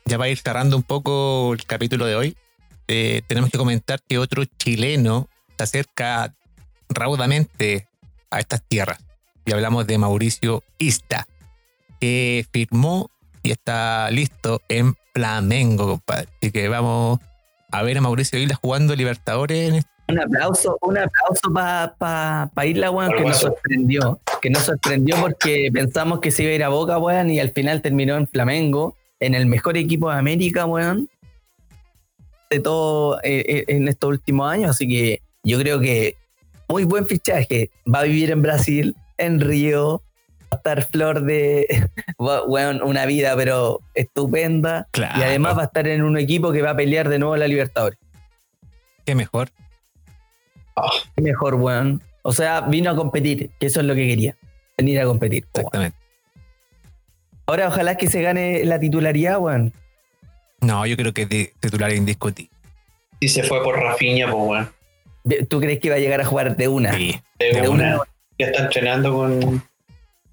[0.06, 2.36] ya va a ir cerrando un poco el capítulo de hoy,
[2.88, 6.34] eh, tenemos que comentar que otro chileno se acerca
[6.88, 7.86] raudamente
[8.30, 8.98] a estas tierras.
[9.44, 11.26] Y hablamos de Mauricio Ista,
[12.00, 13.10] que firmó
[13.42, 16.28] y está listo en Flamengo, compadre.
[16.40, 17.18] Así que vamos
[17.70, 22.50] a ver a Mauricio Isla jugando Libertadores en este Un aplauso, un aplauso para pa,
[22.54, 24.20] pa Isla, weón, que nos sorprendió.
[24.40, 27.50] Que nos sorprendió porque pensamos que se iba a ir a Boca, weón, y al
[27.50, 31.08] final terminó en Flamengo, en el mejor equipo de América, weón,
[32.50, 34.70] de todo eh, eh, en estos últimos años.
[34.70, 36.16] Así que yo creo que
[36.68, 37.70] muy buen fichaje.
[37.92, 40.02] Va a vivir en Brasil, en Río,
[40.56, 41.88] estar flor de,
[42.18, 44.86] weón, una vida, pero estupenda.
[44.90, 45.20] Claro.
[45.20, 47.46] Y además va a estar en un equipo que va a pelear de nuevo la
[47.46, 47.98] Libertadores.
[49.04, 49.50] Qué mejor.
[51.16, 52.02] Qué mejor, weón.
[52.22, 54.36] O sea, vino a competir, que eso es lo que quería.
[54.76, 55.44] Venir a competir.
[55.54, 55.66] weón.
[55.66, 55.98] Exactamente.
[57.46, 59.72] Ahora ojalá que se gane la titularidad, weón.
[60.60, 62.50] No, yo creo que es de titular indiscutible.
[63.20, 64.70] Y se fue por Rafinha, pues, weón.
[65.48, 66.92] ¿Tú crees que va a llegar a jugar de una?
[66.94, 67.20] Sí.
[67.38, 67.96] De De una.
[67.96, 68.04] una.
[68.38, 69.62] Ya está entrenando con.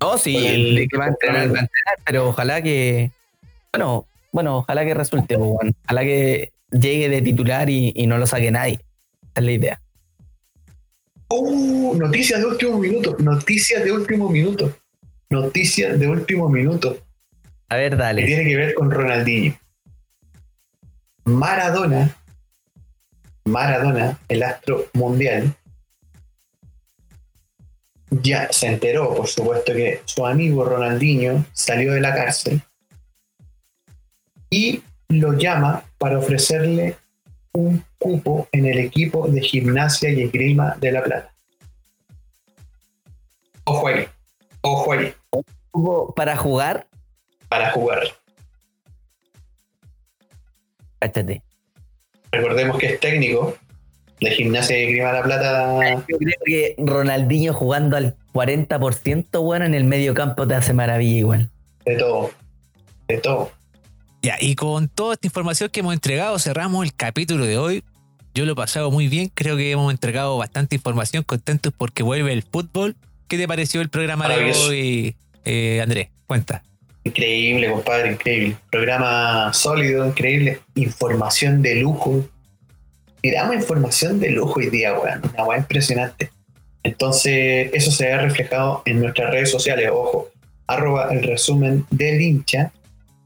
[0.02, 3.12] No, sí, Con el- de que va a entrenar, va a entrenar, pero ojalá que.
[3.74, 5.76] Bueno, bueno, ojalá que resulte, weón.
[5.86, 8.74] Ojalá que llegue de titular y, y no lo saque nadie.
[9.24, 9.82] Esa es la idea.
[11.30, 13.16] Uh, noticias de último minuto.
[13.20, 14.74] Noticias de último minuto.
[15.30, 16.98] Noticias de último minuto.
[17.70, 18.26] A ver, Que dale.
[18.26, 19.58] tiene que ver con Ronaldinho.
[21.26, 22.16] Maradona.
[23.46, 25.54] Maradona, el astro mundial.
[28.26, 32.60] Ya se enteró, por supuesto, que su amigo Ronaldinho salió de la cárcel
[34.50, 36.98] y lo llama para ofrecerle
[37.54, 41.32] un cupo en el equipo de gimnasia y esgrima de La Plata.
[43.66, 44.08] Ojo ahí,
[44.62, 45.14] ojo ahí,
[46.16, 46.88] Para jugar,
[47.48, 48.08] para jugar.
[51.00, 51.44] cáchate.
[52.32, 53.56] Recordemos que es técnico
[54.20, 56.04] de gimnasia de La Plata.
[56.08, 61.20] Yo creo que Ronaldinho jugando al 40%, bueno, en el medio campo te hace maravilla
[61.20, 61.50] igual.
[61.86, 62.32] De todo,
[63.08, 63.52] de todo.
[64.22, 67.84] Ya, y con toda esta información que hemos entregado, cerramos el capítulo de hoy.
[68.34, 72.34] Yo lo he pasado muy bien, creo que hemos entregado bastante información, contentos porque vuelve
[72.34, 72.96] el fútbol.
[73.28, 75.16] ¿Qué te pareció el programa de hoy,
[75.46, 76.10] eh, Andrés?
[76.28, 76.64] Cuenta.
[77.04, 78.58] Increíble, compadre, increíble.
[78.72, 80.60] Programa sólido, increíble.
[80.74, 82.26] Información de lujo.
[83.26, 85.20] Tiramos información de lujo hoy día, weón.
[85.34, 86.30] Una weá impresionante.
[86.84, 89.90] Entonces, eso se ve reflejado en nuestras redes sociales.
[89.92, 90.30] Ojo,
[90.68, 92.72] arroba el resumen del hincha.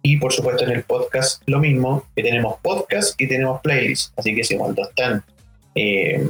[0.02, 4.18] Y por supuesto en el podcast lo mismo, que tenemos podcast y tenemos playlist.
[4.18, 5.22] Así que si cuando están
[5.76, 6.30] eh,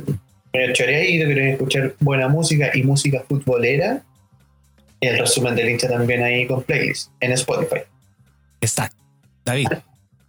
[0.73, 4.01] choreaditos, quieren escuchar buena música y música futbolera,
[4.99, 7.81] el resumen del hincha también ahí con playlist en Spotify.
[8.61, 8.97] Exacto.
[9.45, 9.67] David.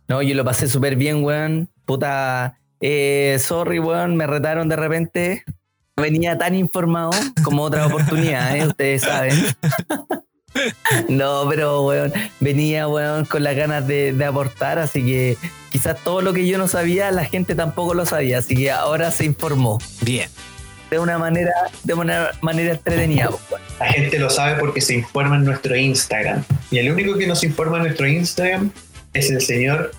[0.08, 1.70] No, yo lo pasé súper bien, weón.
[1.86, 5.44] Puta, eh, sorry, weón, me retaron de repente.
[5.96, 7.10] Venía tan informado
[7.44, 8.66] como otra oportunidad, ¿eh?
[8.66, 9.34] ustedes saben.
[11.08, 15.36] No, pero, weón, venía, weón, con las ganas de, de aportar, así que
[15.70, 19.12] quizás todo lo que yo no sabía, la gente tampoco lo sabía, así que ahora
[19.12, 20.28] se informó Bien.
[20.90, 21.52] de una manera,
[21.84, 23.62] de una manera entretenida, pues, weón.
[23.78, 26.42] La gente lo sabe porque se informa en nuestro Instagram.
[26.70, 28.72] Y el único que nos informa en nuestro Instagram
[29.14, 29.92] es el señor.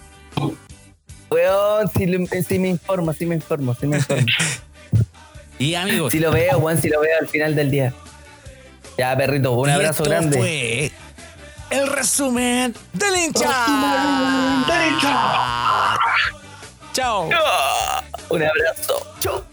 [1.32, 4.26] Weón, si, lo- si me informo, si me informo, si me informo.
[5.60, 7.94] Y amigos, Si lo veo, weón, si lo veo al final del día.
[8.98, 10.38] Ya, perrito, un y abrazo esto grande.
[10.40, 10.92] fue
[11.70, 13.46] el resumen del hincha.
[16.94, 17.30] Chao.
[18.30, 19.14] Un abrazo.
[19.20, 19.44] Chau.